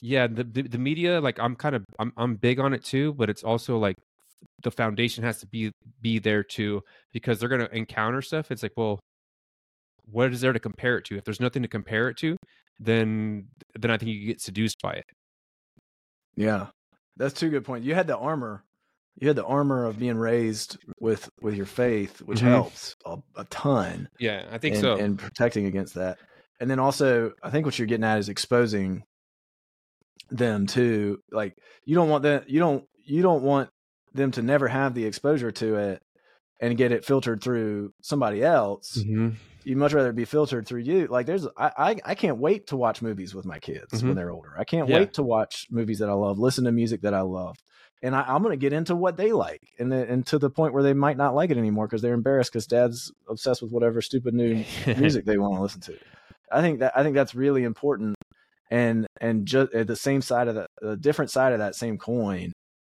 [0.04, 3.14] yeah the, the the media like i'm kind of I'm, I'm big on it too
[3.14, 3.96] but it's also like
[4.64, 6.82] the foundation has to be be there too
[7.12, 8.98] because they're going to encounter stuff it's like well
[10.10, 12.36] what is there to compare it to if there's nothing to compare it to
[12.80, 13.46] then
[13.78, 15.04] then i think you get seduced by it
[16.34, 16.68] Yeah,
[17.16, 17.86] that's two good points.
[17.86, 18.64] You had the armor,
[19.20, 22.50] you had the armor of being raised with with your faith, which Mhm.
[22.50, 24.08] helps a, a ton.
[24.18, 26.18] yeah i think in, so and protecting against that.
[26.60, 29.02] And then also, I think what you're getting at is exposing
[30.36, 33.70] them to like you don't want that you don't you don't want
[34.14, 36.02] them to never have the exposure to it
[36.60, 38.98] and get it filtered through somebody else.
[38.98, 39.34] Mhm.
[39.64, 41.06] You'd much rather be filtered through you.
[41.06, 44.06] Like there's I I, I can't wait to watch movies with my kids Mhm.
[44.08, 44.54] when they're older.
[44.58, 44.98] I can't Yeah.
[45.00, 47.56] wait to watch movies that I love, listen to music that I love.
[48.04, 50.50] And I, I'm going to get into what they like, and then, and to the
[50.50, 53.70] point where they might not like it anymore because they're embarrassed because dad's obsessed with
[53.70, 54.64] whatever stupid new
[54.98, 55.96] music they want to listen to.
[56.50, 58.16] I think that I think that's really important,
[58.72, 61.98] and and just at the same side of the, the different side of that same
[61.98, 62.50] coin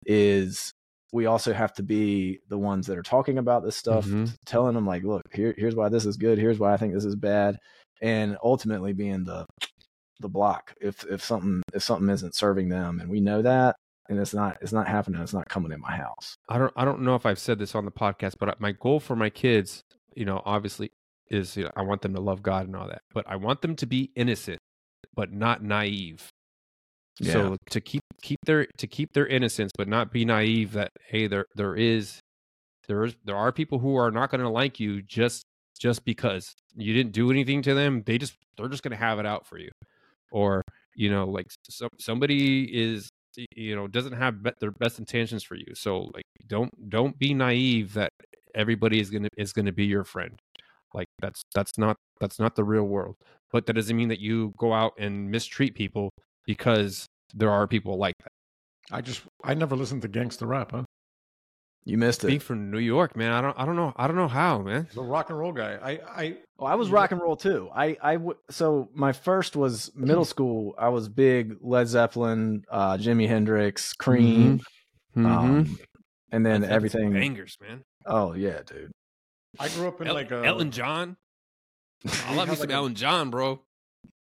[0.07, 0.71] is
[1.13, 4.35] we also have to be the ones that are talking about this stuff, Mhm.
[4.47, 7.05] telling them like, look, here here's why this is good, here's why I think this
[7.05, 7.59] is bad,
[8.01, 9.45] and ultimately being the
[10.21, 13.75] the block if if something if something isn't serving them, and we know that,
[14.09, 16.35] and it's not it's not happening, it's not coming in my house.
[16.49, 19.01] I don't I don't know if I've said this on the podcast, but my goal
[19.01, 19.83] for my kids,
[20.15, 20.91] you know, obviously
[21.31, 23.63] is you know, I want them to love God and all that, but I want
[23.63, 24.59] them to be innocent,
[25.15, 26.29] but not naive.
[27.33, 31.27] So to keep keep their to keep their innocence, but not be naive that hey,
[31.29, 32.21] there there is
[32.89, 35.45] there is there are people who are not going to like you just
[35.79, 38.03] just because you didn't do anything to them.
[38.05, 39.71] They just they're just going to have it out for you,
[40.33, 40.63] or
[40.95, 43.09] you know, like some somebody is
[43.55, 45.75] you know doesn't have be- their best intentions for you.
[45.75, 48.11] So like don't don't be naive that
[48.55, 50.39] everybody is gonna is gonna be your friend.
[50.95, 53.17] Like that's that's not that's not the real world.
[53.53, 56.11] But that doesn't mean that you go out and mistreat people
[56.47, 58.95] because there are people like that.
[58.97, 60.85] I just I never listened to gangster rap, huh?
[61.87, 62.29] You missed it.
[62.29, 64.89] Being from New York, man, I don't I don't know I don't know how, man.
[64.95, 65.79] The rock and roll guy.
[65.83, 65.91] I
[66.23, 67.69] I Well, I was You- rock and roll too.
[67.75, 70.75] I I w- so my first was middle school.
[70.79, 74.61] I was big Led Zeppelin, uh, Jimi Hendrix, Cream,
[75.17, 75.27] Mm-hmm.
[75.27, 75.79] um,
[76.33, 77.13] and then That's- that's everything.
[77.13, 77.83] bangers, man.
[78.07, 78.91] Oh yeah, dude.
[79.59, 81.17] I grew up in El- like a Elton John.
[82.27, 83.61] I love me some like John, bro.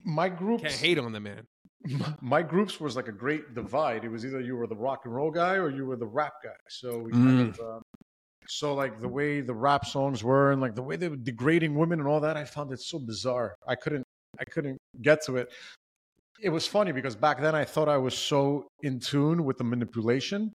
[0.03, 1.47] my group Can't hate on the man.
[1.85, 4.05] my- my groups was like a great divide.
[4.05, 6.33] It was either you were the rock and roll guy or you were the rap
[6.43, 6.51] guy.
[6.69, 7.81] So we kind of, um,
[8.47, 11.75] so like the way the rap songs were and like the way they were degrading
[11.75, 13.55] women and all that, I found it so bizarre.
[13.67, 14.03] I couldn't,
[14.39, 15.51] I couldn't get to it.
[16.41, 19.63] It was funny because back then I thought I was so in tune with the
[19.63, 20.51] manipulation.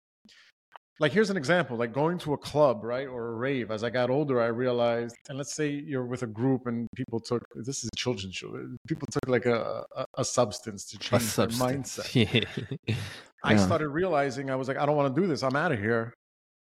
[1.00, 3.70] Like here's an example, like going to a club, right, or a rave.
[3.70, 7.20] As I got older, I realized, and let's say you're with a group and people
[7.20, 8.50] took this is a children's show.
[8.88, 12.08] People took like a a, a substance to A change their mindset.
[12.88, 12.94] Yeah.
[13.44, 15.44] I started realizing I was like, I don't want to do this.
[15.44, 16.12] I'm out of here.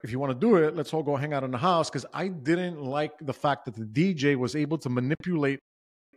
[0.04, 1.90] If you want to do it, let's all go hang out in the house.
[1.90, 5.60] Because I didn't like the fact that the DJ was able to manipulate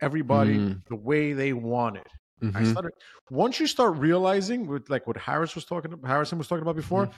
[0.01, 0.81] everybody Mm.
[0.89, 2.05] the way they wanted.
[2.41, 2.71] I Mhm.
[2.71, 2.91] started
[3.29, 7.07] once you start realizing with like what Harris was talking Harrison was talking about before,
[7.07, 7.13] Mm-hmm.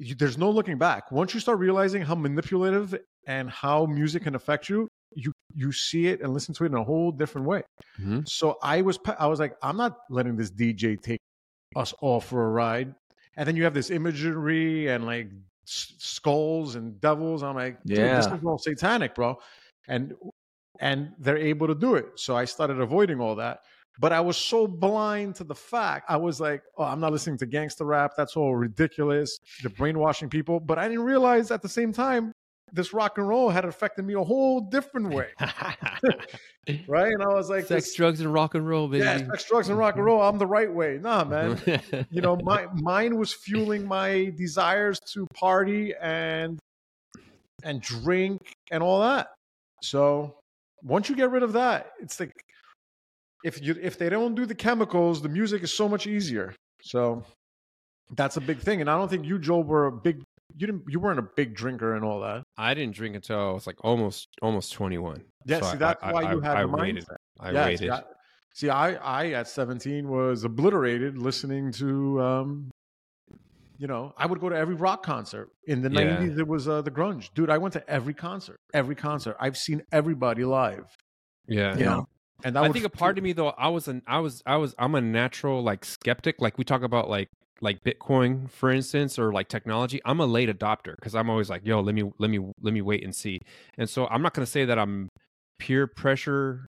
[0.00, 1.12] You, there's no looking back.
[1.12, 6.06] Once you start realizing how manipulative and how music can affect you, you you see
[6.08, 7.62] it and listen to it in a whole different way.
[8.00, 8.26] Mhm.
[8.28, 11.20] So I was I was like, I'm not letting this DJ take
[11.76, 12.94] us all for a ride.
[13.36, 15.28] And then you have this imagery and like
[15.66, 17.42] s- skulls and devils.
[17.42, 19.38] I'm like, dude, this is all satanic, bro.
[19.88, 20.14] And
[20.80, 22.06] and they're able to do it.
[22.16, 23.60] So I started avoiding all that.
[24.00, 26.06] But I was so blind to the fact.
[26.08, 28.12] I was like, oh, I'm not listening to gangster rap.
[28.16, 29.38] That's all ridiculous.
[29.62, 30.58] They're brainwashing people.
[30.58, 32.32] But I didn't realize at the same time
[32.72, 35.28] this rock and roll had affected me a whole different way.
[36.86, 37.12] Right.
[37.12, 39.04] And I was like, Sex, this- drugs, and rock and roll, baby.
[39.04, 40.20] yeah, sex, drugs, and rock and roll.
[40.22, 40.98] I'm the right way.
[41.02, 41.60] Nah, man.
[42.10, 46.58] you know, my mine was fueling my desires to party and
[47.64, 48.40] and drink
[48.70, 49.28] and all that.
[49.82, 50.36] So
[50.82, 52.32] once you get rid of that, it's like
[53.44, 56.54] if you if they don't do the chemicals, the music is so much easier.
[56.82, 57.24] So
[58.16, 58.80] that's a big thing.
[58.80, 60.22] And I don't think you, Joel, were a big
[60.56, 62.42] you didn't you weren't a big drinker and all that.
[62.58, 65.22] I didn't drink until I was like almost almost 21.
[65.46, 67.04] Yeah, So see, I- that's I- why I- you had I waited.
[67.38, 67.78] I Yeah, waited.
[67.78, 68.02] See, I,
[68.54, 72.70] see, I, I at 17 was obliterated listening to, um,
[73.78, 75.48] you know, I would go to every rock concert.
[75.66, 76.16] In the Yeah.
[76.18, 77.30] 90s, it was uh, the grunge.
[77.34, 79.36] Dude, I went to every concert, every concert.
[79.40, 80.84] I've seen everybody live.
[81.46, 81.76] yeah.
[81.78, 82.06] You know?
[82.44, 84.56] And that I think a part of me though, I was an I was I
[84.56, 86.40] was I'm a natural like skeptic.
[86.40, 87.28] Like we talk about like
[87.60, 90.00] like Bitcoin, for instance, or like technology.
[90.04, 92.82] I'm a late adopter because I'm always like, yo, let me let me let me
[92.82, 93.40] wait and see.
[93.78, 95.08] And so I'm not gonna say that I'm
[95.58, 96.66] peer pressure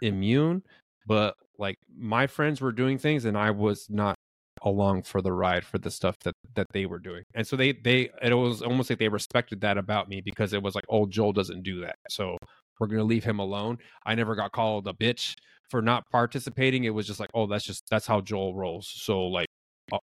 [0.00, 0.62] immune,
[1.06, 4.16] but like my friends were doing things and I was not
[4.64, 7.24] along for the ride for the stuff that that they were doing.
[7.34, 10.62] And so they they it was almost like they respected that about me because it
[10.62, 11.96] was like, oh, Joel doesn't do that.
[12.08, 12.36] So
[12.78, 13.78] we're gonna leave him alone.
[14.04, 15.34] I never got called a bitch
[15.70, 16.84] for not participating.
[16.84, 18.90] It was just like, oh, that's just that's how Joel rolls.
[18.92, 19.48] So like,
[19.92, 19.98] uh,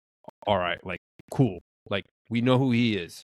[0.45, 0.99] all right, like
[1.31, 1.59] cool.
[1.89, 3.25] Like we know who he is.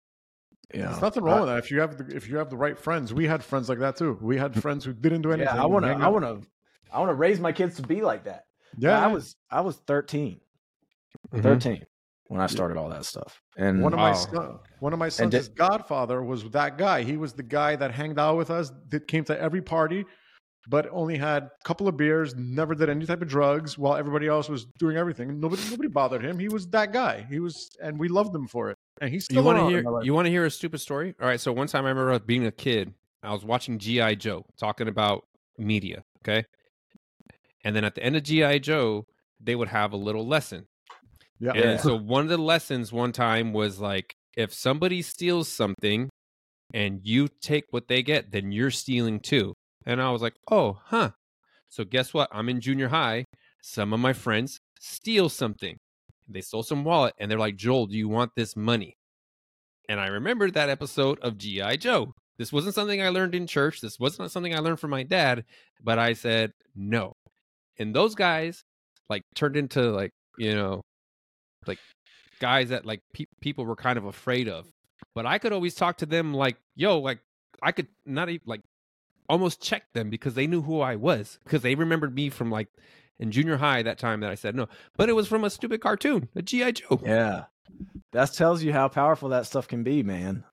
[0.73, 0.87] Yeah.
[0.87, 1.59] There's nothing wrong with that.
[1.59, 3.95] If you have the, if you have the right friends, we had friends like that
[3.95, 4.17] too.
[4.21, 5.53] We had friends who didn't do anything.
[5.55, 5.91] Yeah, I want to.
[5.91, 6.47] I want to.
[6.91, 8.45] I want to raise my kids to be like that.
[8.77, 9.35] Yeah, I was.
[9.49, 10.39] I was 13.
[11.31, 11.41] Mm-hmm.
[11.41, 11.85] 13
[12.33, 13.39] when I started all that stuff.
[13.57, 14.13] And One of my Oh.
[14.15, 17.03] son, one of my sons' did- godfather was that guy.
[17.03, 20.03] He was the guy that hanged out with us, that came to every party,
[20.67, 24.27] but only had a couple of beers, never did any type of drugs, while everybody
[24.27, 25.39] else was doing everything.
[25.39, 26.39] Nobody, nobody bothered him.
[26.39, 27.27] He was that guy.
[27.29, 28.77] He was, and we loved him for it.
[28.99, 29.77] And he's still You want to hear?
[29.79, 30.05] in my life.
[30.05, 31.13] You want to hear a stupid story?
[31.21, 31.39] All right.
[31.39, 32.93] So one time I remember being a kid.
[33.21, 35.25] I was watching GI Joe, talking about
[35.57, 36.03] media.
[36.21, 36.45] Okay.
[37.63, 39.05] And then at the end of GI Joe,
[39.39, 40.65] they would have a little lesson.
[41.39, 41.53] Yeah.
[41.53, 46.09] And so one of the lessons one time was like, if somebody steals something
[46.73, 49.53] and you take what they get, then you're stealing too.
[49.85, 51.11] And I was like, oh, huh.
[51.69, 52.29] So guess what?
[52.31, 53.25] I'm in junior high.
[53.61, 55.77] Some of my friends steal something.
[56.27, 58.95] They stole some wallet and they're like, Joel, do you want this money?
[59.89, 61.75] And I remembered that episode of G.I.
[61.77, 62.13] Joe.
[62.37, 63.81] This wasn't something I learned in church.
[63.81, 65.43] This wasn't something I learned from my dad,
[65.83, 67.13] but I said no.
[67.77, 68.63] And those guys
[69.09, 70.81] like turned into like, you know,
[71.67, 71.79] like
[72.39, 74.67] guys that like pe- people were kind of afraid of.
[75.15, 77.19] But I could always talk to them like, yo, like
[77.61, 78.61] I could not even like
[79.29, 82.67] almost check them because they knew who I was because they remembered me from like
[83.19, 84.67] in junior high that time that I said no.
[84.97, 87.01] But it was from a stupid cartoon, a GI Joe.
[87.03, 87.45] yeah,
[88.11, 90.43] that tells you how powerful that stuff can be, man.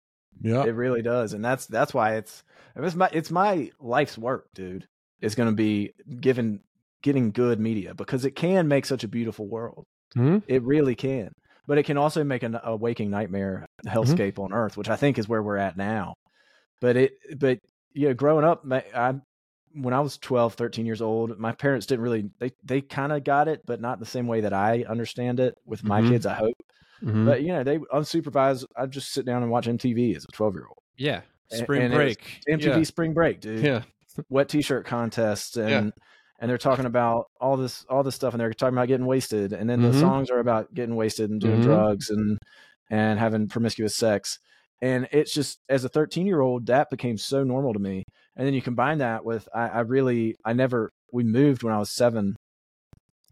[0.41, 0.65] yeah.
[0.65, 2.45] It really does, and that's that's why it's
[2.77, 4.87] it's my it's my life's work, dude.
[5.21, 6.61] It's going to be given
[7.03, 9.85] getting good media because it can make such a beautiful world.
[10.17, 10.43] Mhm.
[10.49, 11.31] It really can,
[11.67, 15.19] but it can also make an, a waking nightmare hellscape on Earth, which I think
[15.19, 16.15] is where we're at now.
[16.81, 17.59] But it, but
[17.93, 19.15] you know, growing up, I
[19.73, 23.23] when I was 12, 13 years old, my parents didn't really they they kind of
[23.23, 26.09] got it, but not the same way that I understand it with my Mhm.
[26.09, 26.27] kids.
[26.27, 26.57] I hope,
[27.03, 27.25] Mhm.
[27.27, 28.65] but you know, they unsupervised.
[28.77, 30.79] I'd just sit down and watch MTV as a 12 year old.
[30.97, 31.21] yeah,
[31.53, 32.41] spring and was break.
[32.49, 33.65] MTV Spring Break, dude.
[33.65, 33.83] Yeah.
[34.29, 35.93] Wet T-shirt contests and
[36.41, 39.53] and they're talking about all this all this stuff and they're talking about getting wasted
[39.53, 40.01] and then the Mhm.
[40.01, 41.63] songs are about getting wasted and doing Mhm.
[41.63, 42.39] drugs and
[42.91, 44.39] and having promiscuous sex
[44.83, 48.03] and it's just as a 13 year old that became so normal to me
[48.37, 51.79] and then you combine that with I, I really i never we moved when i
[51.79, 52.37] was seven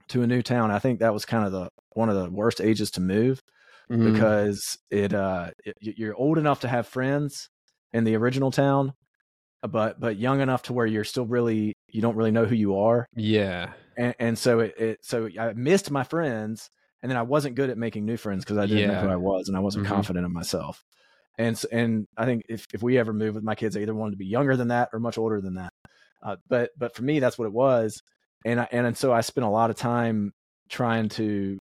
[0.09, 2.61] to a new town i think that was kind of the one of the worst
[2.61, 3.41] ages to move
[3.91, 4.05] Mhm.
[4.05, 7.49] because it uh it, you're old enough to have friends
[7.93, 8.93] in the original town
[9.63, 12.79] but but young enough to where you're still really you don't really know who you
[12.79, 13.07] are.
[13.17, 16.71] Yeah, and, and so it, it so i missed my friends
[17.03, 19.17] and then i wasn't good at making new friends because i didn't know who i
[19.17, 19.89] was and i wasn't Mhm.
[19.89, 20.85] confident in myself.
[21.39, 24.13] And and i think if, if we ever move with my kids i either wanted
[24.13, 25.73] to be younger than that or much older than that.
[26.23, 28.03] Uh, but but for me that's what it was.
[28.45, 30.33] And I, and, and so i spent a lot of time
[30.69, 31.59] trying to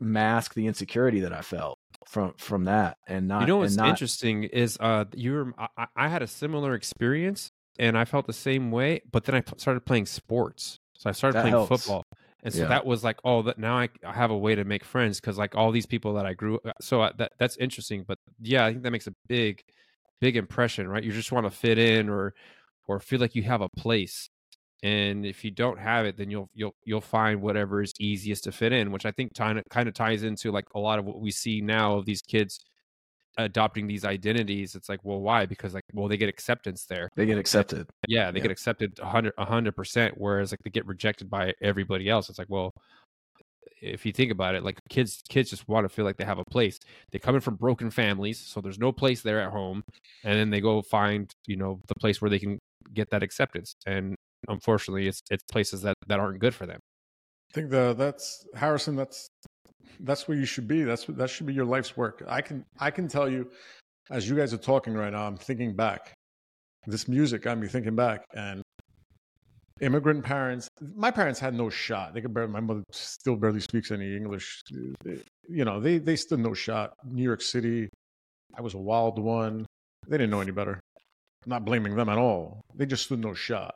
[0.00, 3.86] mask the insecurity that i felt from from that and not you know what's not,
[3.86, 8.32] interesting is uh you were I- I, had a similar experience and I felt the
[8.34, 10.78] same way, but then I p- started playing sports.
[10.98, 11.68] So I started That playing helps.
[11.68, 12.04] football.
[12.42, 12.68] And so Yeah.
[12.68, 15.38] that was like, oh, that now I, I have a way to make friends because
[15.38, 16.58] like all these people that I grew.
[16.64, 18.04] uh, So I, that that's interesting.
[18.06, 19.62] But yeah, I think that makes a big,
[20.20, 21.02] big impression, right?
[21.02, 22.34] You just want to fit in or,
[22.86, 24.28] or feel like you have a place.
[24.82, 28.52] And if you don't have it, then you'll you'll you'll find whatever is easiest to
[28.52, 31.04] fit in, which I think kind of kind of ties into like a lot of
[31.04, 32.60] what we see now of these kids
[33.36, 34.74] adopting these identities.
[34.74, 35.46] It's like, well, why?
[35.46, 37.08] Because like, well, they get acceptance there.
[37.16, 38.42] they get accepted Yeah, they Yeah.
[38.44, 40.14] get accepted hundred a hundred percent.
[40.16, 42.28] Whereas like they get rejected by everybody else.
[42.30, 42.72] It's like, well,
[43.82, 46.38] if you think about it, like kids kids just want to feel like they have
[46.38, 46.78] a place.
[47.12, 49.82] They come in from broken families, so there's no place there at home,
[50.24, 52.58] and then they go find you know the place where they can
[52.94, 53.74] get that acceptance.
[53.86, 54.16] And
[54.48, 56.80] unfortunately, it's it's places that that aren't good for them.
[57.50, 58.96] I think the that's Harrison.
[58.96, 59.28] That's
[60.00, 60.82] that's where you should be.
[60.82, 62.22] That's that should be your life's work.
[62.28, 63.50] I can I can tell you,
[64.10, 66.14] as you guys are talking right now, I'm thinking back.
[66.86, 68.62] This music got me thinking back, and
[69.80, 70.68] immigrant parents.
[70.94, 72.14] My parents had no shot.
[72.14, 72.52] They could barely.
[72.52, 74.62] My mother still barely speaks any English.
[75.48, 76.94] You know, they they stood no shot.
[77.04, 77.88] New York City.
[78.56, 79.66] I was a wild one.
[80.08, 80.80] They didn't know any better.
[81.44, 82.60] I'm not blaming them at all.
[82.74, 83.74] They just stood no shot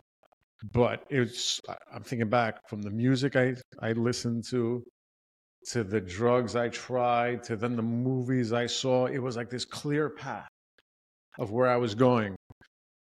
[0.73, 4.83] but it's I- i'm thinking back from the music i i listened to
[5.73, 9.65] to the drugs i tried to then the movies i saw it was like this
[9.65, 10.49] clear path
[11.39, 12.37] of where i was going.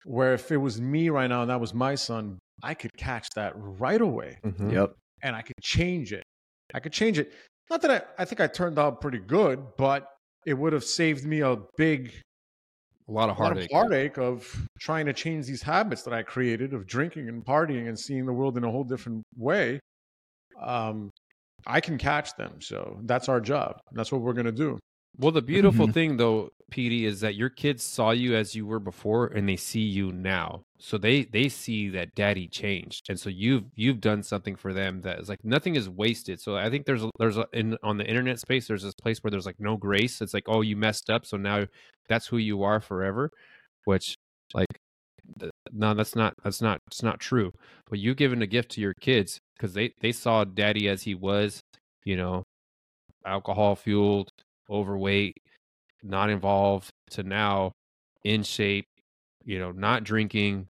[0.06, 3.28] Where if it was me right now and that was my son i could catch
[3.36, 4.38] that right away.
[4.46, 4.70] Mm-hmm.
[4.72, 4.94] Yep.
[5.24, 6.24] And i could change it.
[6.74, 7.32] I could change it.
[7.70, 10.06] Not that i i think i turned out pretty good but
[10.46, 12.12] it would have saved me a big
[13.08, 13.72] A lot of a lot of heartache.
[13.72, 18.00] heartache of trying to change these habits that I created of drinking and partying and
[18.00, 19.80] seeing the world in a whole different way.
[20.62, 21.12] Um,
[21.68, 23.80] I can catch them, so that's our job.
[23.92, 24.80] That's what we're gonna do.
[25.18, 25.94] Well, the beautiful Mhm.
[25.94, 29.56] thing though, Petey, is that your kids saw you as you were before, and they
[29.56, 30.64] see you now.
[30.80, 35.02] So they they see that daddy changed, and so you've you've done something for them
[35.02, 36.42] that is like nothing is wasted.
[36.42, 39.20] So I think there's a, there's a, in on the internet space there's this place
[39.24, 40.20] where there's like no grace.
[40.22, 41.68] It's like oh you messed up, so now
[42.10, 43.30] that's who you are forever,
[43.86, 44.16] which
[44.56, 44.68] like
[45.72, 47.54] no that's not that's not it's not true.
[47.90, 51.14] But you giving a gift to your kids because they they saw daddy as he
[51.16, 51.62] was,
[52.04, 52.44] you know,
[53.26, 54.30] alcohol fueled
[54.70, 55.38] overweight,
[56.04, 57.72] not involved, to now
[58.24, 58.86] in shape,
[59.44, 60.68] you know, not drinking,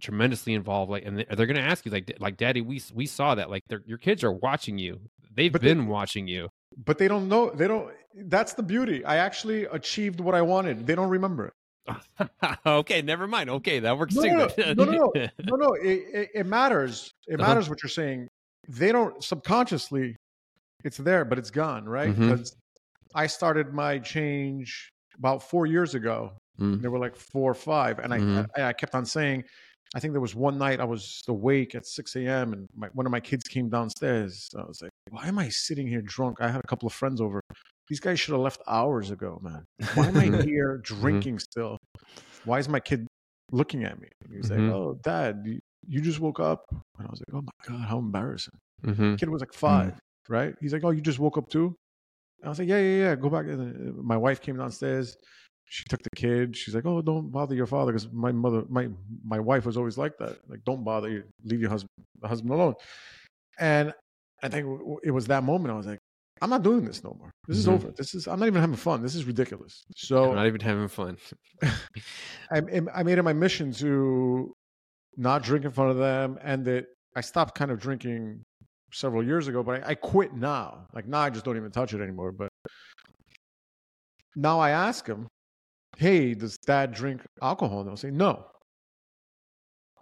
[0.00, 0.90] tremendously involved.
[0.90, 3.50] Like, and they're going to ask you, like, like, Daddy, we we saw that.
[3.50, 5.00] Like, your kids are watching you.
[5.34, 6.48] They've But they- been watching you.
[6.84, 7.50] But they don't know.
[7.50, 7.90] They don't.
[8.14, 9.02] That's the beauty.
[9.04, 10.86] I actually achieved what I wanted.
[10.86, 12.28] They don't remember it.
[12.66, 13.48] okay, never mind.
[13.48, 14.28] Okay, that works No, too.
[14.28, 14.84] no, no, no,
[15.14, 15.72] no, no, no.
[15.74, 17.10] It, it, it matters.
[17.28, 17.48] It Uh-huh.
[17.48, 18.28] matters what you're saying.
[18.68, 20.16] They don't subconsciously.
[20.84, 22.10] It's there, but it's gone, right?
[22.14, 22.18] Mhm.
[22.30, 22.54] Because
[23.14, 26.36] I started my change about four years ago.
[26.58, 26.80] Mm.
[26.80, 28.46] There were like four or five, and I, Mhm.
[28.56, 29.44] I I kept on saying.
[29.94, 32.52] I think there was one night I was awake at 6 a.m.
[32.52, 34.50] and my, one of my kids came downstairs.
[34.58, 37.20] I was like, "Why am I sitting here drunk?" I had a couple of friends
[37.20, 37.40] over.
[37.88, 39.64] These guys should have left hours ago, man.
[39.92, 41.78] Why am I here drinking still?
[42.44, 43.06] Why is my kid
[43.52, 44.08] looking at me?
[44.22, 44.50] And he was Mhm.
[44.50, 47.88] like, "Oh, Dad, you, you just woke up." And I was like, "Oh my god,
[47.88, 49.98] how embarrassing!" hmm kid was like 5
[50.28, 50.54] right?
[50.60, 51.76] He's like, "Oh, you just woke up too?"
[52.44, 53.14] I was like, "Yeah, yeah, yeah.
[53.16, 55.16] Go back." And uh, my wife came downstairs.
[55.68, 56.56] She took the kid.
[56.56, 58.88] She's like, "Oh, don't bother your father," because my mother, my
[59.24, 60.38] my wife was always like that.
[60.48, 61.24] Like, don't bother you.
[61.44, 61.90] Leave your husband,
[62.24, 62.74] husband alone.
[63.58, 63.92] And
[64.42, 64.66] I think
[65.02, 65.72] it was that moment.
[65.72, 65.98] I was like,
[66.42, 67.30] "I'm not doing this no more.
[67.48, 67.72] This is Mhm.
[67.72, 67.90] over.
[67.96, 68.28] This is.
[68.28, 69.02] I'm not even having fun.
[69.02, 71.16] This is ridiculous." So I'm not even having fun.
[72.50, 72.58] I,
[72.94, 74.52] I made it my mission to
[75.16, 76.86] not drink in front of them, and that
[77.16, 78.42] I stopped kind of drinking
[78.96, 80.86] several years ago, but I, I quit now.
[80.92, 82.32] Like now, I just don't even touch it anymore.
[82.32, 82.48] But
[84.34, 85.28] now I ask them,
[85.96, 88.46] "Hey, does Dad drink alcohol?" And they'll say, "No."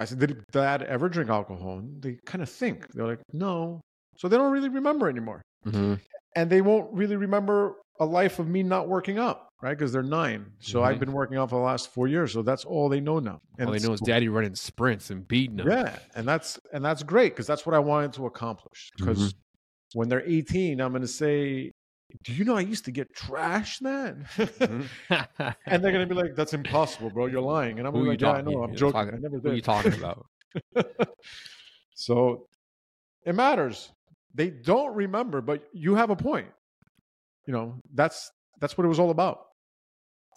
[0.01, 1.79] I said, Did dad ever drink alcohol?
[1.79, 2.89] And they kind of think.
[2.93, 3.81] They're like, No.
[4.17, 5.43] So they don't really remember anymore.
[5.67, 6.01] Mhm.
[6.37, 9.77] And they won't really remember a life of me not working out, right?
[9.77, 10.53] Because they're nine.
[10.61, 10.85] So Mhm.
[10.85, 12.33] I've been working out for the last four years.
[12.33, 13.41] So that's all they know now.
[13.59, 14.07] All they know is cool.
[14.07, 15.69] daddy running sprints and beating them.
[15.71, 18.91] Yeah, and that's and that's great because that's what I wanted to accomplish.
[18.99, 19.35] Because
[19.95, 21.73] when they're 18, I'm going to say,
[22.25, 24.87] "Do you know I used to get trash then?" Mhm.
[25.67, 27.27] and they're going to be like, "That's impossible, bro.
[27.27, 28.63] You're lying." And I'm gonna be you like, "Yeah, I know.
[28.65, 28.93] I'm joking.
[28.93, 30.27] talking- I never did." What are you talking about?
[31.95, 32.47] so
[33.25, 33.91] it matters.
[34.35, 36.49] They don't remember, but you have a point.
[37.47, 38.31] You know, that's
[38.61, 39.47] that's what it was all about.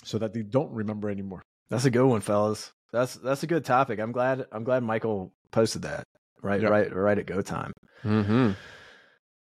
[0.03, 1.41] So that they don't remember anymore.
[1.69, 2.71] That's a good one, fellas.
[2.93, 3.99] That's that's a good topic.
[3.99, 6.03] I'm glad I'm glad Michael posted that.
[6.41, 6.71] Right, Yep.
[6.71, 7.73] right, right at go time.
[8.03, 8.51] Mm-hmm.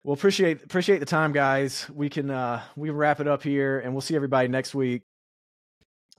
[0.04, 1.90] Well, appreciate appreciate the time, guys.
[1.94, 5.02] We can uh we can wrap it up here, and we'll see everybody next week.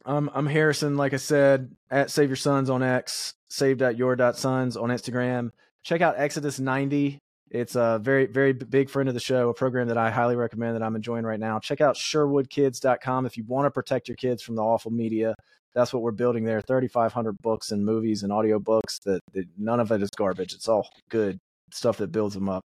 [0.04, 5.50] Um, I'm Harrison, like I said, at Save Your Sons on X, save.your.sons on Instagram.
[5.84, 7.18] Check out Exodus 90.
[7.52, 10.74] It's a very, very big friend of the show, a program that I highly recommend
[10.74, 11.58] that I'm enjoying right now.
[11.58, 15.34] Check out SherwoodKids.com if you want to protect your kids from the awful media.
[15.74, 19.92] That's what we're building there 3,500 books and movies and audiobooks that, that none of
[19.92, 20.54] it is garbage.
[20.54, 21.38] It's all good
[21.70, 22.64] stuff that builds them up.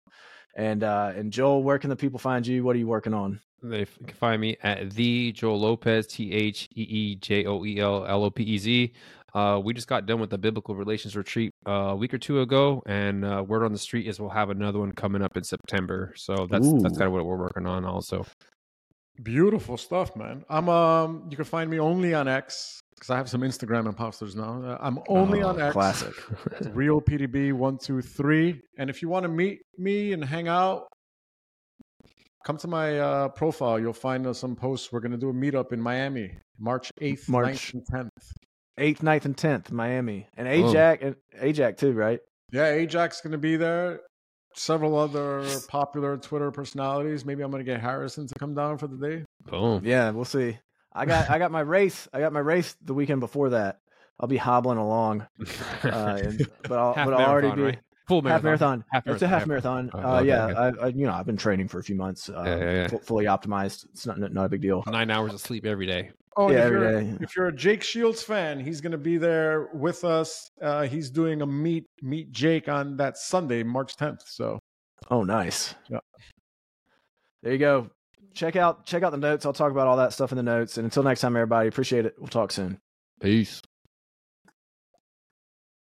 [0.55, 2.63] And uh, and Joel, where can the people find you?
[2.63, 3.41] What are you working on?
[3.61, 7.79] They can find me at the Joel Lopez, T H E E J O E
[7.79, 8.93] L L O P E Z.
[9.37, 12.41] Uh, we just got done with the biblical relations retreat uh, a week or two
[12.41, 15.43] ago, and uh, word on the street is we'll have another one coming up in
[15.43, 16.11] September.
[16.15, 18.25] So that's that's kind of what we're working on, also.
[19.21, 20.43] Beautiful stuff, man.
[20.49, 21.27] I'm um.
[21.29, 24.61] You can find me only on X because I have some Instagram imposters now.
[24.63, 25.73] Uh, I'm only Oh, on X.
[25.73, 26.13] classic.
[26.73, 28.59] Real PDB one two three.
[28.79, 30.87] And if you want to meet me and hang out,
[32.45, 33.79] come to my uh, profile.
[33.79, 34.91] You'll find uh, some posts.
[34.91, 37.47] We're gonna do a meetup in Miami, March eighth, March.
[37.47, 38.31] 9th, and tenth.
[38.77, 40.51] Eighth, 9th, and tenth, Miami, and Oh.
[40.51, 42.19] Ajax, and Ajax too, right?
[42.51, 44.01] Yeah, Ajax gonna be there.
[44.53, 47.25] Several other popular Twitter personalities.
[47.25, 49.25] Maybe I'm gonna get Harrison to come down for the day.
[49.45, 49.83] Boom.
[49.85, 50.57] Yeah, we'll see.
[50.93, 52.07] I got I got my race.
[52.13, 53.79] I got my race the weekend before that.
[54.19, 55.27] I'll be hobbling along,
[55.83, 57.79] uh, and, but I'll, but I'll already be right?
[58.07, 58.85] Full half marathon.
[58.91, 59.89] Half It's a half marathon.
[59.93, 60.79] Uh, okay, yeah, okay.
[60.81, 62.29] I, I you know I've been training for a few months.
[62.29, 62.87] Uh, Yeah, yeah, yeah.
[62.87, 63.85] fu- fully optimized.
[63.91, 64.83] It's not not a big deal.
[64.87, 66.11] Nine hours of sleep every day.
[66.37, 67.17] Oh, Yeah, if every you're, day.
[67.21, 70.51] if you're a Jake Shields fan, he's going to be there with us.
[70.61, 74.21] Uh, he's doing a meet meet Jake on that Sunday, March 10th.
[74.25, 74.59] So
[75.11, 75.75] Oh, nice.
[75.89, 75.99] Yeah.
[77.43, 77.89] There you go.
[78.33, 79.45] Check out check out the notes.
[79.45, 80.77] I'll talk about all that stuff in the notes.
[80.77, 82.13] And until next time, everybody, appreciate it.
[82.19, 82.79] We'll talk soon.
[83.19, 83.61] Peace.